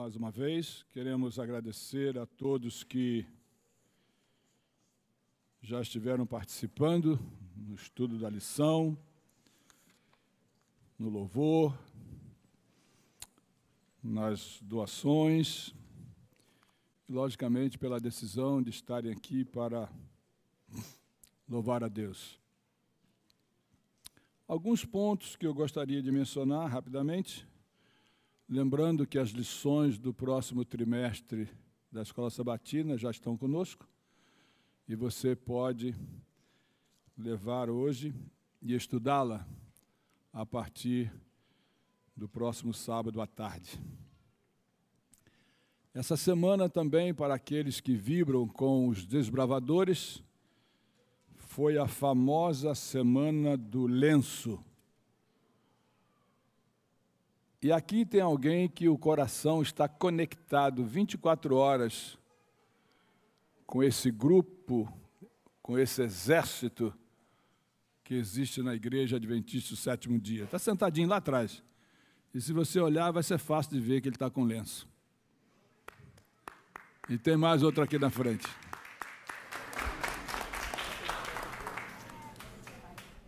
mais 0.00 0.16
uma 0.16 0.30
vez. 0.30 0.82
Queremos 0.92 1.38
agradecer 1.38 2.18
a 2.18 2.24
todos 2.24 2.82
que 2.82 3.26
já 5.60 5.82
estiveram 5.82 6.24
participando 6.24 7.20
no 7.54 7.74
estudo 7.74 8.18
da 8.18 8.30
lição, 8.30 8.96
no 10.98 11.10
louvor, 11.10 11.78
nas 14.02 14.58
doações, 14.62 15.74
e, 17.06 17.12
logicamente, 17.12 17.76
pela 17.76 18.00
decisão 18.00 18.62
de 18.62 18.70
estarem 18.70 19.12
aqui 19.12 19.44
para 19.44 19.86
louvar 21.46 21.84
a 21.84 21.88
Deus. 21.88 22.40
Alguns 24.48 24.82
pontos 24.82 25.36
que 25.36 25.46
eu 25.46 25.52
gostaria 25.52 26.02
de 26.02 26.10
mencionar 26.10 26.70
rapidamente, 26.70 27.46
lembrando 28.50 29.06
que 29.06 29.16
as 29.16 29.28
lições 29.28 29.96
do 29.96 30.12
próximo 30.12 30.64
trimestre 30.64 31.48
da 31.90 32.02
Escola 32.02 32.30
Sabatina 32.30 32.98
já 32.98 33.08
estão 33.08 33.36
conosco 33.36 33.88
e 34.88 34.96
você 34.96 35.36
pode 35.36 35.94
levar 37.16 37.70
hoje 37.70 38.12
e 38.60 38.74
estudá-la 38.74 39.46
a 40.32 40.44
partir 40.44 41.12
do 42.16 42.28
próximo 42.28 42.74
sábado 42.74 43.20
à 43.20 43.26
tarde. 43.26 43.80
Essa 45.94 46.16
semana 46.16 46.68
também, 46.68 47.14
para 47.14 47.34
aqueles 47.34 47.80
que 47.80 47.94
vibram 47.94 48.48
com 48.48 48.88
os 48.88 49.06
desbravadores, 49.06 50.24
foi 51.36 51.78
a 51.78 51.86
famosa 51.86 52.74
Semana 52.74 53.56
do 53.56 53.86
Lenço. 53.86 54.58
E 57.62 57.70
aqui 57.70 58.06
tem 58.06 58.22
alguém 58.22 58.68
que 58.68 58.88
o 58.88 58.96
coração 58.96 59.60
está 59.60 59.86
conectado 59.86 60.82
24 60.82 61.54
horas 61.54 62.18
com 63.66 63.82
esse 63.82 64.10
grupo, 64.10 64.90
com 65.60 65.78
esse 65.78 66.02
exército 66.02 66.92
que 68.02 68.14
existe 68.14 68.62
na 68.62 68.74
igreja 68.74 69.16
adventista 69.16 69.74
do 69.74 69.76
sétimo 69.76 70.18
dia. 70.18 70.44
Está 70.44 70.58
sentadinho 70.58 71.08
lá 71.08 71.16
atrás. 71.16 71.62
E 72.32 72.40
se 72.40 72.50
você 72.52 72.80
olhar, 72.80 73.10
vai 73.10 73.22
ser 73.22 73.38
fácil 73.38 73.72
de 73.72 73.80
ver 73.80 74.00
que 74.00 74.08
ele 74.08 74.16
está 74.16 74.30
com 74.30 74.42
lenço. 74.42 74.88
E 77.10 77.18
tem 77.18 77.36
mais 77.36 77.62
outro 77.62 77.82
aqui 77.82 77.98
na 77.98 78.08
frente. 78.08 78.46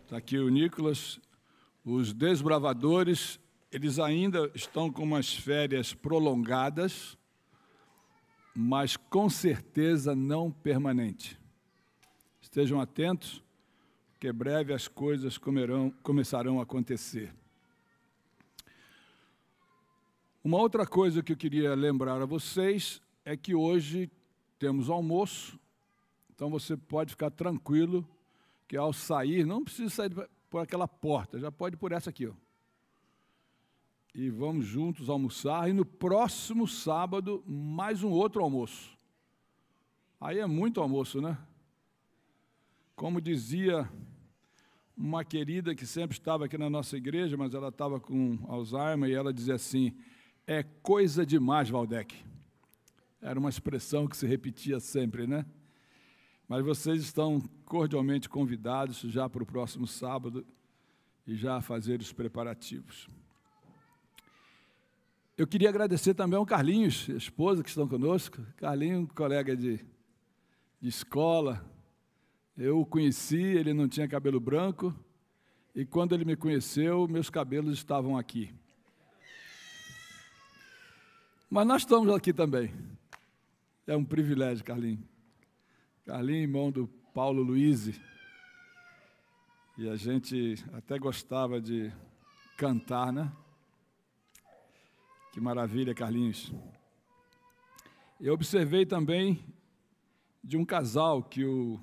Está 0.03 0.17
aqui 0.17 0.39
o 0.39 0.49
Nicolas. 0.49 1.19
Os 1.85 2.13
desbravadores, 2.13 3.39
eles 3.73 3.97
ainda 3.97 4.51
estão 4.53 4.91
com 4.91 5.01
umas 5.01 5.33
férias 5.33 5.95
prolongadas, 5.95 7.17
mas 8.55 8.95
com 8.95 9.27
certeza 9.27 10.15
não 10.15 10.51
permanente. 10.51 11.39
Estejam 12.39 12.79
atentos, 12.79 13.43
que 14.19 14.31
breve 14.31 14.73
as 14.73 14.87
coisas 14.87 15.39
comerão, 15.39 15.89
começarão 16.03 16.59
a 16.59 16.63
acontecer. 16.63 17.33
Uma 20.43 20.59
outra 20.59 20.85
coisa 20.85 21.23
que 21.23 21.33
eu 21.33 21.37
queria 21.37 21.73
lembrar 21.73 22.21
a 22.21 22.27
vocês 22.27 23.01
é 23.25 23.35
que 23.35 23.55
hoje 23.55 24.11
temos 24.59 24.87
almoço, 24.87 25.59
então 26.31 26.47
você 26.51 26.77
pode 26.77 27.09
ficar 27.09 27.31
tranquilo 27.31 28.07
que 28.67 28.77
ao 28.77 28.93
sair, 28.93 29.47
não 29.47 29.63
precisa 29.63 29.89
sair 29.89 30.11
por 30.47 30.59
aquela 30.59 30.87
porta, 30.87 31.39
já 31.39 31.51
pode 31.51 31.75
por 31.75 31.91
essa 31.91 32.11
aqui. 32.11 32.27
Ó. 32.27 32.42
E 34.15 34.29
vamos 34.29 34.65
juntos 34.65 35.09
almoçar. 35.09 35.67
E 35.67 35.73
no 35.73 35.83
próximo 35.83 36.67
sábado, 36.67 37.43
mais 37.47 38.03
um 38.03 38.11
outro 38.11 38.43
almoço. 38.43 38.95
Aí 40.21 40.37
é 40.37 40.45
muito 40.45 40.79
almoço, 40.79 41.19
né? 41.19 41.35
Como 42.95 43.19
dizia 43.19 43.89
uma 44.95 45.25
querida 45.25 45.73
que 45.73 45.87
sempre 45.87 46.15
estava 46.15 46.45
aqui 46.45 46.59
na 46.59 46.69
nossa 46.69 46.95
igreja, 46.95 47.35
mas 47.35 47.55
ela 47.55 47.69
estava 47.69 47.99
com 47.99 48.37
Alzheimer, 48.47 49.09
e 49.09 49.13
ela 49.13 49.33
dizia 49.33 49.55
assim: 49.55 49.97
é 50.45 50.61
coisa 50.61 51.25
demais, 51.25 51.69
Valdec. 51.69 52.15
Era 53.19 53.39
uma 53.39 53.49
expressão 53.49 54.07
que 54.07 54.15
se 54.15 54.27
repetia 54.27 54.79
sempre, 54.79 55.25
né? 55.25 55.43
Mas 56.47 56.63
vocês 56.63 57.01
estão 57.01 57.41
cordialmente 57.65 58.29
convidados 58.29 58.99
já 58.99 59.27
para 59.27 59.41
o 59.41 59.45
próximo 59.45 59.87
sábado 59.87 60.45
e 61.25 61.33
já 61.33 61.57
a 61.57 61.61
fazer 61.61 61.99
os 61.99 62.13
preparativos. 62.13 63.07
Eu 65.35 65.47
queria 65.47 65.69
agradecer 65.69 66.13
também 66.13 66.37
ao 66.37 66.45
Carlinhos, 66.45 67.09
esposa 67.09 67.63
que 67.63 67.69
estão 67.69 67.87
conosco. 67.87 68.39
Carlinhos, 68.55 69.11
colega 69.15 69.57
de, 69.57 69.83
de 70.79 70.87
escola. 70.87 71.65
Eu 72.55 72.81
o 72.81 72.85
conheci, 72.85 73.41
ele 73.41 73.73
não 73.73 73.87
tinha 73.87 74.07
cabelo 74.07 74.39
branco, 74.39 74.93
e 75.73 75.83
quando 75.83 76.13
ele 76.13 76.23
me 76.23 76.35
conheceu, 76.35 77.07
meus 77.07 77.31
cabelos 77.31 77.73
estavam 77.73 78.15
aqui. 78.15 78.53
Mas 81.49 81.65
nós 81.65 81.81
estamos 81.81 82.13
aqui 82.13 82.31
também. 82.31 82.71
É 83.87 83.97
um 83.97 84.05
privilégio, 84.05 84.63
Carlinhos. 84.63 85.03
Carlinhos, 86.05 86.43
irmão 86.43 86.69
do 86.69 86.87
Paulo 87.11 87.41
Luiz. 87.41 87.99
E 89.79 89.89
a 89.89 89.95
gente 89.95 90.63
até 90.73 90.99
gostava 90.99 91.59
de 91.59 91.91
cantar, 92.55 93.11
né? 93.11 93.31
Que 95.33 95.41
maravilha, 95.41 95.95
Carlinhos. 95.95 96.53
Eu 98.21 98.35
observei 98.35 98.85
também 98.85 99.43
de 100.43 100.55
um 100.55 100.63
casal 100.63 101.23
que 101.23 101.43
o 101.43 101.79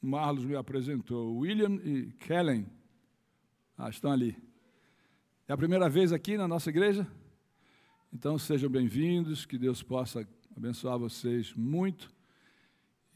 Marlos 0.00 0.44
me 0.44 0.54
apresentou, 0.54 1.36
William 1.38 1.80
e 1.82 2.12
Kellen. 2.12 2.64
Ah, 3.76 3.90
estão 3.90 4.12
ali. 4.12 4.40
É 5.48 5.52
a 5.52 5.56
primeira 5.56 5.90
vez 5.90 6.12
aqui 6.12 6.36
na 6.36 6.46
nossa 6.46 6.70
igreja? 6.70 7.04
Então 8.12 8.38
sejam 8.38 8.70
bem-vindos, 8.70 9.44
que 9.44 9.58
Deus 9.58 9.82
possa 9.82 10.24
abençoar 10.56 10.96
vocês 10.96 11.52
muito 11.54 12.08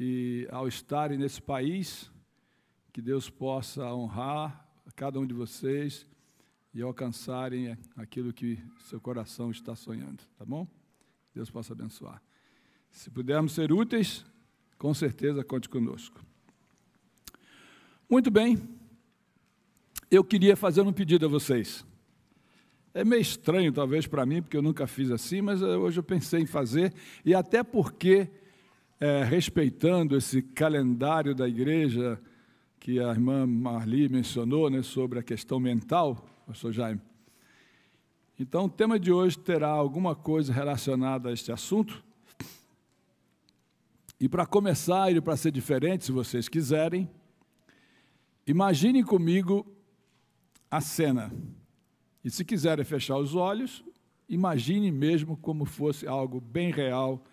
e 0.00 0.48
ao 0.50 0.66
estarem 0.66 1.16
nesse 1.16 1.40
país, 1.40 2.10
que 2.92 3.00
Deus 3.00 3.30
possa 3.30 3.84
honrar 3.94 4.68
cada 4.96 5.20
um 5.20 5.26
de 5.26 5.32
vocês 5.32 6.08
e 6.72 6.82
alcançarem 6.82 7.76
aquilo 7.96 8.32
que 8.32 8.58
seu 8.80 9.00
coração 9.00 9.50
está 9.50 9.74
sonhando, 9.74 10.22
tá 10.38 10.44
bom? 10.44 10.66
Deus 11.34 11.50
possa 11.50 11.72
abençoar. 11.72 12.22
Se 12.90 13.10
pudermos 13.10 13.52
ser 13.52 13.72
úteis, 13.72 14.24
com 14.78 14.92
certeza 14.94 15.44
conte 15.44 15.68
conosco. 15.68 16.20
Muito 18.08 18.30
bem, 18.30 18.58
eu 20.10 20.24
queria 20.24 20.56
fazer 20.56 20.80
um 20.82 20.92
pedido 20.92 21.26
a 21.26 21.28
vocês. 21.28 21.84
É 22.92 23.04
meio 23.04 23.22
estranho, 23.22 23.72
talvez, 23.72 24.06
para 24.06 24.26
mim, 24.26 24.42
porque 24.42 24.56
eu 24.56 24.62
nunca 24.62 24.86
fiz 24.86 25.10
assim, 25.10 25.40
mas 25.40 25.62
eh, 25.62 25.76
hoje 25.76 26.00
eu 26.00 26.02
pensei 26.02 26.40
em 26.40 26.46
fazer, 26.46 26.92
e 27.24 27.32
até 27.32 27.62
porque 27.62 28.28
é, 28.98 29.24
respeitando 29.24 30.16
esse 30.16 30.42
calendário 30.42 31.34
da 31.34 31.48
igreja 31.48 32.20
que 32.78 32.98
a 32.98 33.10
irmã 33.10 33.46
Marli 33.46 34.08
mencionou, 34.08 34.68
né, 34.68 34.82
sobre 34.82 35.18
a 35.18 35.22
questão 35.22 35.58
mental, 35.58 36.26
pastor 36.50 36.72
Jaime. 36.72 37.00
Então, 38.36 38.64
o 38.64 38.68
tema 38.68 38.98
de 38.98 39.12
hoje 39.12 39.38
terá 39.38 39.68
alguma 39.68 40.16
coisa 40.16 40.52
relacionada 40.52 41.28
a 41.28 41.32
este 41.32 41.52
assunto. 41.52 42.02
E 44.18 44.28
para 44.28 44.44
começar 44.44 45.14
e 45.14 45.20
para 45.20 45.36
ser 45.36 45.52
diferente, 45.52 46.04
se 46.04 46.10
vocês 46.10 46.48
quiserem, 46.48 47.08
imaginem 48.44 49.04
comigo 49.04 49.64
a 50.68 50.80
cena. 50.80 51.32
E 52.24 52.30
se 52.32 52.44
quiserem 52.44 52.84
fechar 52.84 53.16
os 53.16 53.36
olhos, 53.36 53.84
imagine 54.28 54.90
mesmo 54.90 55.36
como 55.36 55.64
fosse 55.64 56.04
algo 56.04 56.40
bem 56.40 56.72
real 56.72 57.24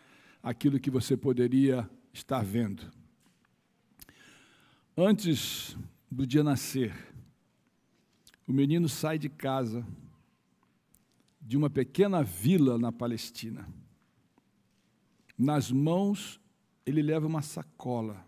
aquilo 0.43 0.79
que 0.79 0.91
você 0.91 1.17
poderia 1.17 1.89
estar 2.13 2.43
vendo. 2.43 2.83
Antes 4.95 5.75
do 6.11 6.27
dia 6.27 6.43
nascer, 6.43 6.93
o 8.47 8.53
menino 8.53 8.87
sai 8.87 9.19
de 9.19 9.29
casa, 9.29 9.85
de 11.41 11.57
uma 11.57 11.69
pequena 11.69 12.23
vila 12.23 12.77
na 12.77 12.91
Palestina. 12.91 13.67
Nas 15.37 15.71
mãos, 15.71 16.39
ele 16.85 17.01
leva 17.01 17.27
uma 17.27 17.41
sacola 17.41 18.25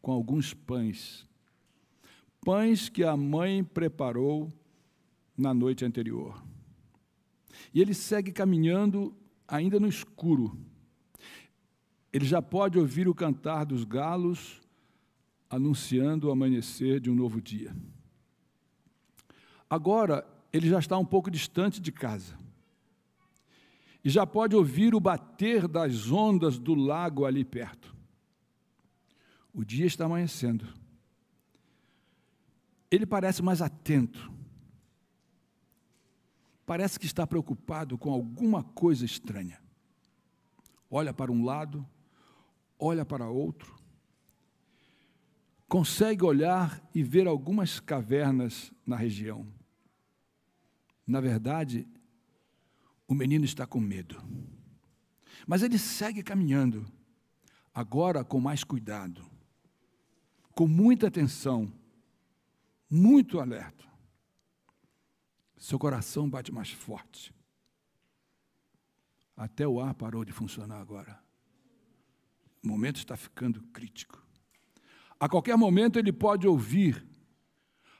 com 0.00 0.12
alguns 0.12 0.54
pães. 0.54 1.28
Pães 2.44 2.88
que 2.88 3.04
a 3.04 3.16
mãe 3.16 3.62
preparou 3.62 4.52
na 5.36 5.52
noite 5.52 5.84
anterior. 5.84 6.42
E 7.74 7.80
ele 7.80 7.94
segue 7.94 8.32
caminhando 8.32 9.14
ainda 9.46 9.78
no 9.78 9.88
escuro 9.88 10.56
ele 12.12 12.26
já 12.26 12.42
pode 12.42 12.78
ouvir 12.78 13.08
o 13.08 13.14
cantar 13.14 13.64
dos 13.64 13.84
galos 13.84 14.60
anunciando 15.48 16.28
o 16.28 16.30
amanhecer 16.30 17.00
de 17.00 17.10
um 17.10 17.14
novo 17.14 17.40
dia. 17.40 17.74
Agora, 19.72 20.22
ele 20.52 20.68
já 20.68 20.78
está 20.78 20.98
um 20.98 21.04
pouco 21.04 21.30
distante 21.30 21.80
de 21.80 21.90
casa. 21.90 22.36
e 24.04 24.10
já 24.10 24.26
pode 24.26 24.54
ouvir 24.54 24.94
o 24.94 25.00
bater 25.00 25.66
das 25.66 26.10
ondas 26.10 26.58
do 26.58 26.74
lago 26.74 27.24
ali 27.24 27.42
perto. 27.42 27.96
O 29.50 29.64
dia 29.64 29.86
está 29.86 30.04
amanhecendo. 30.04 30.66
Ele 32.90 33.06
parece 33.06 33.42
mais 33.42 33.62
atento. 33.62 34.30
Parece 36.66 36.98
que 36.98 37.06
está 37.06 37.26
preocupado 37.26 37.96
com 37.96 38.12
alguma 38.12 38.62
coisa 38.62 39.06
estranha. 39.06 39.58
Olha 40.90 41.14
para 41.14 41.32
um 41.32 41.44
lado, 41.46 41.88
olha 42.78 43.06
para 43.06 43.30
outro. 43.30 43.74
Consegue 45.66 46.24
olhar 46.24 46.86
e 46.94 47.02
ver 47.02 47.26
algumas 47.26 47.80
cavernas 47.80 48.70
na 48.84 48.96
região. 48.96 49.61
Na 51.06 51.20
verdade, 51.20 51.86
o 53.06 53.14
menino 53.14 53.44
está 53.44 53.66
com 53.66 53.80
medo. 53.80 54.22
Mas 55.46 55.62
ele 55.62 55.78
segue 55.78 56.22
caminhando, 56.22 56.86
agora 57.74 58.24
com 58.24 58.40
mais 58.40 58.62
cuidado, 58.64 59.24
com 60.54 60.68
muita 60.68 61.08
atenção, 61.08 61.72
muito 62.88 63.40
alerta. 63.40 63.84
Seu 65.56 65.78
coração 65.78 66.28
bate 66.28 66.52
mais 66.52 66.70
forte. 66.70 67.34
Até 69.36 69.66
o 69.66 69.80
ar 69.80 69.94
parou 69.94 70.24
de 70.24 70.32
funcionar 70.32 70.80
agora. 70.80 71.18
O 72.62 72.68
momento 72.68 72.96
está 72.96 73.16
ficando 73.16 73.62
crítico. 73.72 74.24
A 75.18 75.28
qualquer 75.28 75.56
momento 75.56 75.98
ele 75.98 76.12
pode 76.12 76.46
ouvir, 76.46 77.06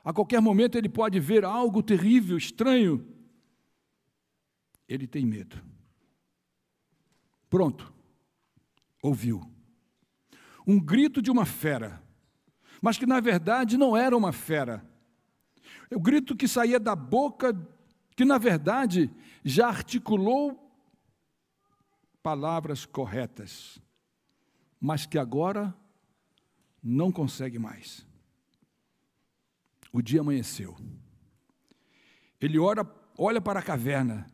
a 0.03 0.11
qualquer 0.11 0.41
momento 0.41 0.77
ele 0.77 0.89
pode 0.89 1.19
ver 1.19 1.45
algo 1.45 1.81
terrível, 1.81 2.37
estranho, 2.37 3.07
ele 4.87 5.07
tem 5.07 5.25
medo. 5.25 5.63
Pronto, 7.49 7.93
ouviu. 9.01 9.41
Um 10.67 10.79
grito 10.79 11.21
de 11.21 11.31
uma 11.31 11.45
fera, 11.45 12.01
mas 12.81 12.97
que 12.97 13.05
na 13.05 13.19
verdade 13.19 13.77
não 13.77 13.95
era 13.95 14.15
uma 14.15 14.33
fera. 14.33 14.85
O 15.89 15.99
grito 15.99 16.35
que 16.35 16.47
saía 16.47 16.79
da 16.79 16.95
boca, 16.95 17.53
que 18.15 18.25
na 18.25 18.37
verdade 18.37 19.09
já 19.43 19.67
articulou 19.67 20.59
palavras 22.21 22.85
corretas, 22.85 23.79
mas 24.79 25.05
que 25.05 25.17
agora 25.17 25.73
não 26.81 27.11
consegue 27.11 27.57
mais. 27.57 28.05
O 29.93 30.01
dia 30.01 30.21
amanheceu. 30.21 30.75
Ele 32.41 32.57
ora, 32.57 32.83
olha 33.17 33.39
para 33.39 33.59
a 33.59 33.63
caverna 33.63 34.25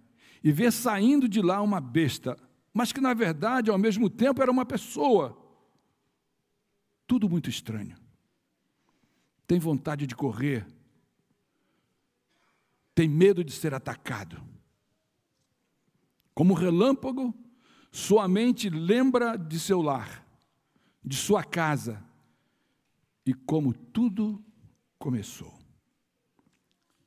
e 0.41 0.53
vê 0.53 0.71
saindo 0.71 1.27
de 1.27 1.41
lá 1.41 1.61
uma 1.61 1.81
besta, 1.81 2.37
mas 2.73 2.93
que 2.93 3.01
na 3.01 3.13
verdade, 3.13 3.69
ao 3.69 3.77
mesmo 3.77 4.09
tempo, 4.09 4.41
era 4.41 4.49
uma 4.49 4.65
pessoa. 4.65 5.37
Tudo 7.05 7.29
muito 7.29 7.49
estranho. 7.49 7.97
Tem 9.45 9.59
vontade 9.59 10.07
de 10.07 10.15
correr, 10.15 10.65
tem 12.95 13.09
medo 13.09 13.43
de 13.43 13.51
ser 13.51 13.73
atacado. 13.73 14.41
Como 16.33 16.53
relâmpago, 16.53 17.33
sua 17.91 18.27
mente 18.27 18.69
lembra 18.69 19.35
de 19.35 19.59
seu 19.59 19.81
lar, 19.81 20.25
de 21.03 21.17
sua 21.17 21.43
casa 21.43 22.01
e 23.25 23.33
como 23.33 23.73
tudo 23.73 24.41
começou. 24.99 25.57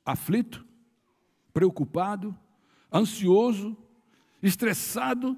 Aflito, 0.03 0.67
preocupado, 1.53 2.37
ansioso, 2.91 3.77
estressado, 4.41 5.37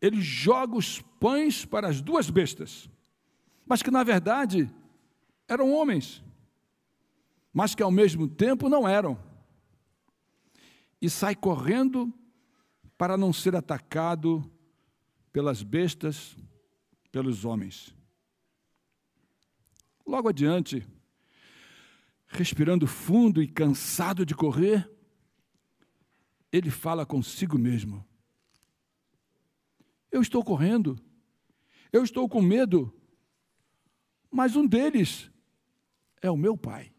ele 0.00 0.20
joga 0.20 0.76
os 0.76 1.02
pães 1.20 1.64
para 1.64 1.88
as 1.88 2.00
duas 2.00 2.30
bestas, 2.30 2.88
mas 3.66 3.82
que 3.82 3.90
na 3.90 4.04
verdade 4.04 4.72
eram 5.48 5.72
homens, 5.72 6.22
mas 7.52 7.74
que 7.74 7.82
ao 7.82 7.90
mesmo 7.90 8.28
tempo 8.28 8.68
não 8.68 8.88
eram. 8.88 9.18
E 11.02 11.10
sai 11.10 11.34
correndo 11.34 12.12
para 12.96 13.16
não 13.16 13.32
ser 13.32 13.54
atacado 13.54 14.50
pelas 15.32 15.62
bestas, 15.62 16.36
pelos 17.12 17.44
homens. 17.44 17.94
Logo 20.06 20.28
adiante, 20.28 20.86
respirando 22.28 22.86
fundo 22.86 23.42
e 23.42 23.48
cansado 23.48 24.24
de 24.24 24.34
correr, 24.34 24.88
ele 26.52 26.70
fala 26.70 27.06
consigo 27.06 27.58
mesmo: 27.58 28.06
Eu 30.12 30.20
estou 30.20 30.44
correndo, 30.44 30.98
eu 31.92 32.04
estou 32.04 32.28
com 32.28 32.42
medo, 32.42 32.94
mas 34.30 34.54
um 34.54 34.66
deles 34.66 35.30
é 36.20 36.30
o 36.30 36.36
meu 36.36 36.56
pai. 36.56 36.92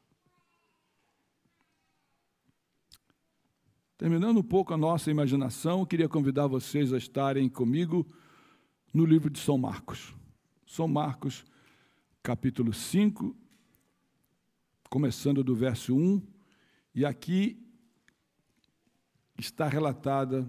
Terminando 3.98 4.38
um 4.38 4.44
pouco 4.44 4.74
a 4.74 4.78
nossa 4.78 5.12
imaginação, 5.12 5.86
queria 5.86 6.08
convidar 6.08 6.48
vocês 6.48 6.94
a 6.94 6.98
estarem 6.98 7.50
comigo 7.50 8.08
no 8.94 9.06
livro 9.06 9.30
de 9.30 9.40
São 9.40 9.58
Marcos. 9.58 10.16
São 10.66 10.88
Marcos, 10.88 11.44
capítulo 12.24 12.74
5, 12.74 13.36
começando 14.90 15.44
do 15.44 15.56
verso 15.56 15.96
1, 15.96 16.22
e 16.96 17.06
aqui 17.06 17.64
está 19.38 19.68
relatada 19.68 20.48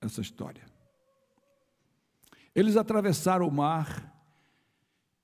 essa 0.00 0.20
história. 0.20 0.64
Eles 2.54 2.76
atravessaram 2.76 3.46
o 3.46 3.52
mar 3.52 4.14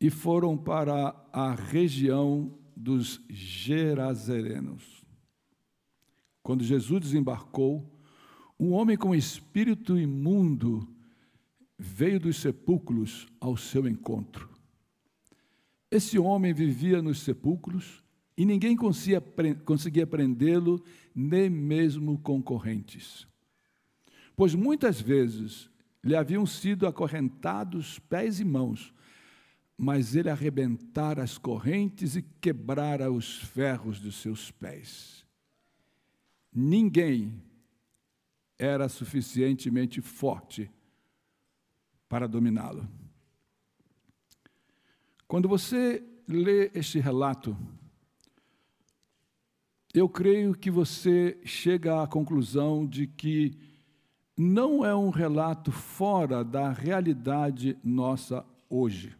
e 0.01 0.11
foram 0.11 0.57
para 0.59 1.15
a 1.33 1.55
região 1.55 2.59
dos 2.77 3.21
Gerazerenos. 3.31 5.05
Quando 6.43 6.65
Jesus 6.65 7.01
desembarcou, 7.01 7.91
um 8.59 8.73
homem 8.73 8.97
com 8.97 9.15
espírito 9.15 9.99
imundo 9.99 10.87
veio 11.79 12.21
dos 12.21 12.37
sepulcros 12.37 13.27
ao 13.41 13.57
seu 13.57 13.89
encontro. 13.89 14.51
Esse 15.91 16.19
homem 16.19 16.53
vivia 16.53 17.01
nos 17.01 17.21
sepulcros 17.21 18.04
e 18.37 18.45
ninguém 18.45 18.77
conseguia, 18.77 20.07
prendê-lo, 20.07 20.85
nem 21.14 21.49
mesmo 21.49 22.19
concorrentes. 22.19 23.26
Pois 24.37 24.55
muitas 24.55 25.00
vezes 25.00 25.71
lhe 26.03 26.17
haviam 26.17 26.45
sido 26.45 26.87
acorrentados 26.87 27.99
pés 28.00 28.41
e 28.41 28.45
mãos, 28.45 28.93
mas 29.79 30.17
ele 30.17 30.29
arrebentara 30.29 31.23
as 31.23 31.38
correntes 31.38 32.17
e 32.17 32.23
quebrara 32.23 33.11
os 33.11 33.38
ferros 33.38 34.00
dos 34.00 34.17
seus 34.17 34.50
pés. 34.50 35.25
Ninguém 36.53 37.43
era 38.59 38.88
suficientemente 38.88 40.00
forte 40.00 40.71
para 42.09 42.29
dominá-lo. 42.29 42.88
Quando 45.26 45.49
você 45.49 46.05
lê 46.29 46.71
este 46.75 47.00
relato, 47.00 47.57
eu 49.95 50.09
creio 50.09 50.57
que 50.57 50.73
você 50.73 51.39
chega 51.45 52.03
à 52.03 52.07
conclusão 52.07 52.85
de 52.85 53.07
que 53.07 53.57
não 54.37 54.85
é 54.85 54.93
um 54.93 55.09
relato 55.09 55.71
fora 55.71 56.43
da 56.45 56.73
realidade 56.73 57.79
nossa 57.85 58.45
hoje. 58.69 59.17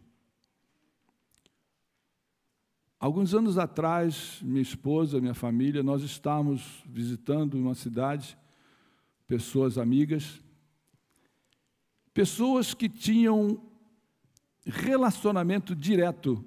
Alguns 2.99 3.33
anos 3.33 3.57
atrás, 3.57 4.41
minha 4.41 4.61
esposa, 4.61 5.21
minha 5.21 5.33
família, 5.33 5.81
nós 5.81 6.03
estávamos 6.03 6.83
visitando 6.85 7.53
uma 7.53 7.73
cidade, 7.73 8.37
pessoas 9.25 9.77
amigas, 9.77 10.41
pessoas 12.13 12.73
que 12.73 12.89
tinham 12.89 13.61
relacionamento 14.65 15.73
direto 15.73 16.43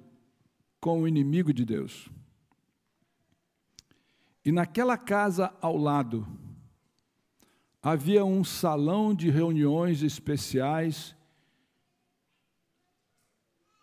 com 0.79 1.01
o 1.01 1.07
inimigo 1.07 1.51
de 1.51 1.65
Deus. 1.65 2.09
E 4.49 4.51
naquela 4.51 4.97
casa 4.97 5.53
ao 5.61 5.77
lado, 5.77 6.27
havia 7.83 8.25
um 8.25 8.43
salão 8.43 9.13
de 9.13 9.29
reuniões 9.29 10.01
especiais, 10.01 11.15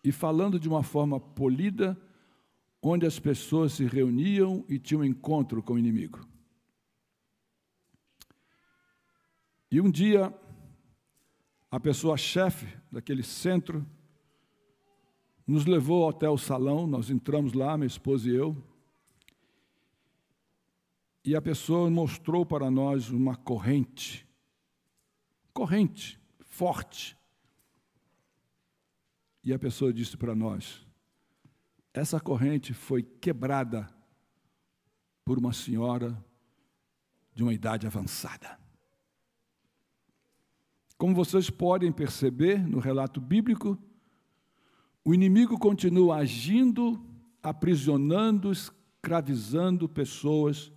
e 0.03 0.11
falando 0.11 0.59
de 0.59 0.69
uma 0.69 0.83
forma 0.83 1.21
polida, 1.21 1.97
onde 2.83 3.07
as 3.07 3.17
pessoas 3.17 3.75
se 3.75 3.85
reuniam 3.85 4.65
e 4.69 4.77
tinham 4.77 5.05
encontro 5.05 5.63
com 5.63 5.75
o 5.75 5.79
inimigo. 5.79 6.27
E 9.71 9.81
um 9.81 9.89
dia, 9.89 10.35
a 11.71 11.79
pessoa 11.79 12.17
chefe 12.17 12.67
daquele 12.91 13.23
centro 13.23 13.87
nos 15.47 15.65
levou 15.65 16.09
até 16.09 16.29
o 16.29 16.37
salão, 16.37 16.89
nós 16.89 17.09
entramos 17.09 17.53
lá, 17.53 17.77
minha 17.77 17.87
esposa 17.87 18.29
e 18.29 18.35
eu, 18.35 18.61
e 21.27 21.35
a 21.35 21.43
pessoa 21.43 21.91
mostrou 21.91 22.47
para 22.47 22.71
nós 22.71 23.11
uma 23.11 23.35
corrente 23.35 24.25
corrente 25.53 26.21
forte. 26.41 27.17
E 29.43 29.53
a 29.53 29.59
pessoa 29.59 29.93
disse 29.93 30.17
para 30.17 30.35
nós: 30.35 30.87
essa 31.93 32.21
corrente 32.21 32.73
foi 32.73 33.03
quebrada 33.03 33.89
por 35.25 35.39
uma 35.39 35.53
senhora 35.53 36.23
de 37.35 37.43
uma 37.43 37.53
idade 37.53 37.87
avançada. 37.87 38.59
Como 40.97 41.15
vocês 41.15 41.51
podem 41.51 41.91
perceber 41.91 42.67
no 42.67 42.79
relato 42.79 43.21
bíblico, 43.21 43.79
o 45.05 45.13
inimigo 45.13 45.59
continua 45.59 46.17
agindo, 46.17 47.05
aprisionando, 47.43 48.53
escravizando 48.53 49.89
pessoas 49.89 50.73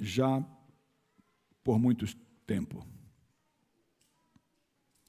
já 0.00 0.44
por 1.62 1.78
muito 1.78 2.06
tempo. 2.46 2.84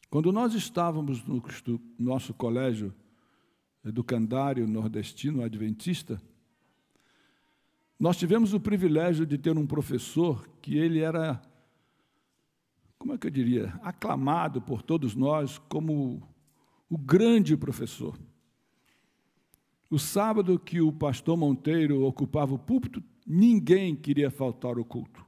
Quando 0.10 0.32
nós 0.32 0.54
estávamos 0.54 1.24
no 1.24 1.42
nosso 1.98 2.34
colégio 2.34 2.94
educandário 3.84 4.68
nordestino 4.68 5.42
adventista, 5.42 6.22
nós 7.98 8.18
tivemos 8.18 8.54
o 8.54 8.60
privilégio 8.60 9.26
de 9.26 9.38
ter 9.38 9.58
um 9.58 9.66
professor 9.66 10.48
que 10.62 10.78
ele 10.78 11.00
era, 11.00 11.42
como 13.00 13.14
é 13.14 13.18
que 13.18 13.28
eu 13.28 13.32
diria, 13.32 13.80
aclamado 13.82 14.62
por 14.62 14.82
todos 14.82 15.16
nós 15.16 15.58
como 15.70 16.22
o 16.90 16.98
grande 16.98 17.56
professor. 17.56 18.20
O 19.90 20.00
sábado 20.00 20.60
que 20.60 20.82
o 20.82 20.92
pastor 20.92 21.38
Monteiro 21.38 22.04
ocupava 22.04 22.54
o 22.54 22.60
púlpito, 22.60 23.04
ninguém 23.26 23.96
queria 23.96 24.32
faltar 24.32 24.78
ao 24.78 24.86
culto, 24.86 25.26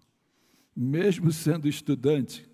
mesmo 0.75 1.31
sendo 1.31 1.67
estudante 1.67 2.49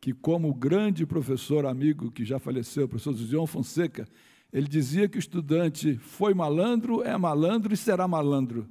que, 0.00 0.12
como 0.12 0.54
grande 0.54 1.04
professor 1.04 1.66
amigo 1.66 2.10
que 2.10 2.24
já 2.24 2.38
faleceu, 2.38 2.84
o 2.84 2.88
professor 2.88 3.14
Zion 3.14 3.46
Fonseca, 3.46 4.08
ele 4.52 4.68
dizia 4.68 5.08
que 5.08 5.18
o 5.18 5.20
estudante 5.20 5.96
foi 5.96 6.32
malandro, 6.32 7.02
é 7.02 7.16
malandro 7.16 7.74
e 7.74 7.76
será 7.76 8.06
malandro. 8.08 8.68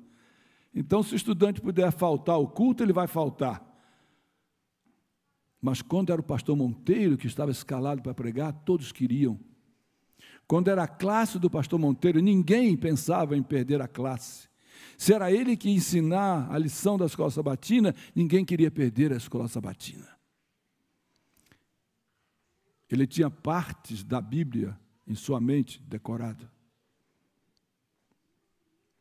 Então, 0.73 1.03
se 1.03 1.13
o 1.13 1.15
estudante 1.15 1.61
puder 1.61 1.91
faltar 1.91 2.35
ao 2.35 2.47
culto, 2.47 2.83
ele 2.83 2.93
vai 2.93 3.07
faltar. 3.07 3.63
Mas 5.61 5.81
quando 5.81 6.11
era 6.11 6.21
o 6.21 6.23
pastor 6.23 6.55
Monteiro 6.55 7.17
que 7.17 7.27
estava 7.27 7.51
escalado 7.51 8.01
para 8.01 8.13
pregar, 8.13 8.53
todos 8.53 8.91
queriam. 8.91 9.39
Quando 10.47 10.69
era 10.69 10.83
a 10.83 10.87
classe 10.87 11.37
do 11.37 11.49
pastor 11.49 11.77
Monteiro, 11.77 12.19
ninguém 12.21 12.77
pensava 12.77 13.35
em 13.35 13.43
perder 13.43 13.81
a 13.81 13.87
classe. 13.87 14.46
Se 14.97 15.13
era 15.13 15.31
ele 15.31 15.55
que 15.55 15.69
ia 15.69 15.75
ensinar 15.75 16.51
a 16.51 16.57
lição 16.57 16.97
da 16.97 17.05
escola 17.05 17.29
sabatina, 17.29 17.93
ninguém 18.15 18.43
queria 18.43 18.71
perder 18.71 19.13
a 19.13 19.17
escola 19.17 19.47
sabatina. 19.47 20.07
Ele 22.89 23.05
tinha 23.05 23.29
partes 23.29 24.03
da 24.03 24.19
Bíblia 24.19 24.77
em 25.05 25.13
sua 25.13 25.39
mente 25.39 25.79
decorada. 25.83 26.51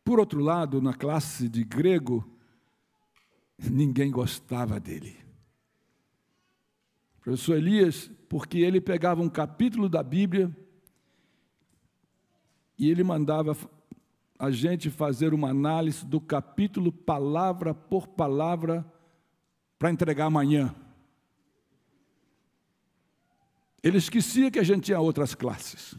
Por 0.04 0.20
outro 0.20 0.40
lado, 0.40 0.82
na 0.82 0.92
classe 0.92 1.48
de 1.48 1.64
grego, 1.64 2.24
ninguém 3.58 4.10
gostava 4.10 4.78
dele. 4.78 5.16
Professor 7.20 7.56
Elias, 7.56 8.10
porque 8.28 8.58
ele 8.58 8.80
pegava 8.80 9.22
um 9.22 9.30
capítulo 9.30 9.88
da 9.88 10.02
Bíblia 10.02 10.54
e 12.78 12.90
ele 12.90 13.02
mandava 13.02 13.56
a 14.38 14.50
gente 14.50 14.90
fazer 14.90 15.32
uma 15.32 15.50
análise 15.50 16.04
do 16.04 16.20
capítulo 16.20 16.92
palavra 16.92 17.74
por 17.74 18.06
palavra 18.08 18.84
para 19.78 19.90
entregar 19.90 20.26
amanhã. 20.26 20.74
Ele 23.82 23.98
esquecia 23.98 24.50
que 24.50 24.58
a 24.58 24.64
gente 24.64 24.84
tinha 24.84 25.00
outras 25.00 25.34
classes. 25.34 25.94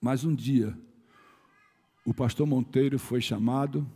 Mas 0.00 0.24
um 0.24 0.34
dia, 0.34 0.76
o 2.04 2.14
pastor 2.14 2.46
Monteiro 2.46 2.98
foi 2.98 3.20
chamado 3.20 3.88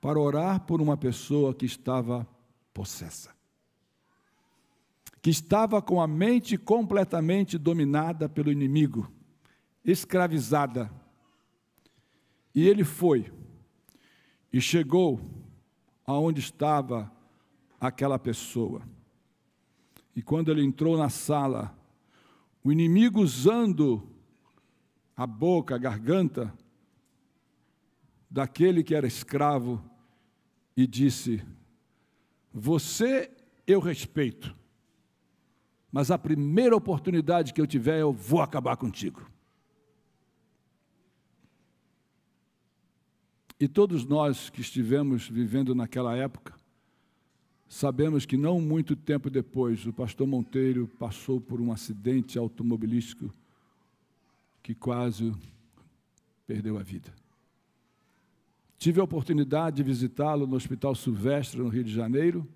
para 0.00 0.18
orar 0.18 0.60
por 0.60 0.80
uma 0.80 0.96
pessoa 0.96 1.54
que 1.54 1.66
estava 1.66 2.26
possessa, 2.72 3.34
que 5.20 5.30
estava 5.30 5.82
com 5.82 6.00
a 6.00 6.06
mente 6.06 6.56
completamente 6.56 7.58
dominada 7.58 8.28
pelo 8.28 8.52
inimigo, 8.52 9.10
escravizada. 9.84 10.90
E 12.54 12.66
ele 12.66 12.84
foi 12.84 13.32
e 14.52 14.60
chegou 14.60 15.20
aonde 16.06 16.40
estava 16.40 17.10
aquela 17.80 18.18
pessoa. 18.18 18.82
E 20.16 20.22
quando 20.22 20.50
ele 20.50 20.64
entrou 20.64 20.96
na 20.96 21.08
sala, 21.08 21.76
o 22.64 22.72
inimigo 22.72 23.20
usando 23.20 24.08
a 25.16 25.26
boca, 25.26 25.74
a 25.74 25.78
garganta 25.78 26.52
daquele 28.30 28.82
que 28.82 28.94
era 28.94 29.06
escravo, 29.06 29.82
e 30.76 30.86
disse: 30.86 31.44
Você 32.52 33.30
eu 33.66 33.80
respeito, 33.80 34.56
mas 35.90 36.10
a 36.10 36.18
primeira 36.18 36.76
oportunidade 36.76 37.52
que 37.52 37.60
eu 37.60 37.66
tiver, 37.66 38.00
eu 38.00 38.12
vou 38.12 38.40
acabar 38.40 38.76
contigo. 38.76 39.28
E 43.60 43.66
todos 43.66 44.04
nós 44.04 44.50
que 44.50 44.60
estivemos 44.60 45.28
vivendo 45.28 45.74
naquela 45.74 46.16
época, 46.16 46.54
Sabemos 47.68 48.24
que 48.24 48.38
não 48.38 48.62
muito 48.62 48.96
tempo 48.96 49.28
depois, 49.28 49.84
o 49.86 49.92
pastor 49.92 50.26
Monteiro 50.26 50.88
passou 50.98 51.38
por 51.38 51.60
um 51.60 51.70
acidente 51.70 52.38
automobilístico 52.38 53.32
que 54.62 54.74
quase 54.74 55.34
perdeu 56.46 56.78
a 56.78 56.82
vida. 56.82 57.12
Tive 58.78 59.00
a 59.00 59.04
oportunidade 59.04 59.76
de 59.76 59.82
visitá-lo 59.82 60.46
no 60.46 60.56
Hospital 60.56 60.94
Silvestre, 60.94 61.60
no 61.60 61.68
Rio 61.68 61.84
de 61.84 61.92
Janeiro, 61.92 62.48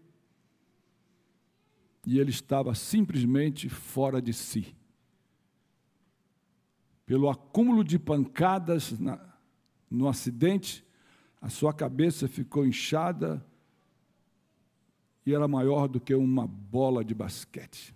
e 2.06 2.18
ele 2.18 2.30
estava 2.30 2.75
simplesmente 2.75 3.68
fora 3.68 4.21
de 4.21 4.32
si. 4.32 4.75
Pelo 7.04 7.28
acúmulo 7.28 7.85
de 7.85 7.99
pancadas 7.99 8.99
na, 8.99 9.21
no 9.90 10.09
acidente, 10.09 10.82
a 11.43 11.49
sua 11.49 11.75
cabeça 11.75 12.29
ficou 12.29 12.65
inchada, 12.65 13.45
e 15.27 15.35
era 15.35 15.49
maior 15.49 15.89
do 15.89 16.01
que 16.01 16.15
uma 16.15 16.47
bola 16.47 17.05
de 17.05 17.15
basquete. 17.15 17.93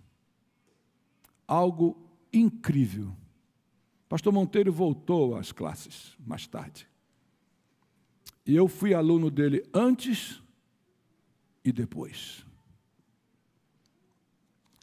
Algo 1.47 1.97
incrível. 2.31 3.15
Pastor 4.09 4.33
Monteiro 4.33 4.71
voltou 4.71 5.35
às 5.35 5.53
classes 5.53 6.17
mais 6.25 6.45
tarde. 6.45 6.87
E 8.45 8.53
eu 8.53 8.67
fui 8.67 8.93
aluno 8.93 9.31
dele 9.31 9.63
antes 9.73 10.41
e 11.63 11.71
depois. 11.71 12.45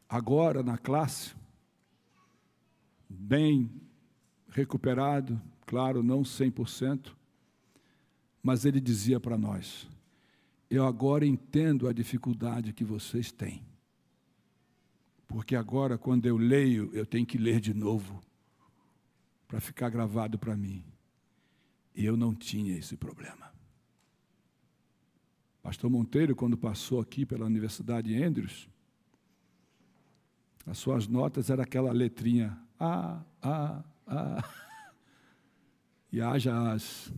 Agora, 0.08 0.62
na 0.62 0.78
classe, 0.78 1.34
bem 3.08 3.70
recuperado, 4.48 5.40
claro, 5.66 6.02
não 6.02 6.22
100%, 6.22 7.14
mas 8.44 8.66
ele 8.66 8.78
dizia 8.78 9.18
para 9.18 9.38
nós: 9.38 9.88
eu 10.68 10.86
agora 10.86 11.24
entendo 11.24 11.88
a 11.88 11.92
dificuldade 11.94 12.74
que 12.74 12.84
vocês 12.84 13.32
têm. 13.32 13.64
Porque 15.26 15.56
agora, 15.56 15.96
quando 15.96 16.26
eu 16.26 16.36
leio, 16.36 16.90
eu 16.92 17.06
tenho 17.06 17.24
que 17.24 17.38
ler 17.38 17.58
de 17.58 17.72
novo, 17.72 18.22
para 19.48 19.60
ficar 19.60 19.88
gravado 19.88 20.38
para 20.38 20.54
mim. 20.54 20.84
E 21.94 22.04
eu 22.04 22.16
não 22.16 22.34
tinha 22.34 22.76
esse 22.76 22.96
problema. 22.96 23.50
Pastor 25.62 25.88
Monteiro, 25.88 26.36
quando 26.36 26.58
passou 26.58 27.00
aqui 27.00 27.24
pela 27.24 27.46
Universidade 27.46 28.22
Andrews, 28.22 28.68
as 30.66 30.76
suas 30.76 31.08
notas 31.08 31.48
eram 31.48 31.62
aquela 31.62 31.92
letrinha 31.92 32.58
A, 32.78 33.22
A, 33.40 33.84
A. 34.06 34.44
E 36.12 36.20
haja 36.20 36.72
as. 36.72 37.12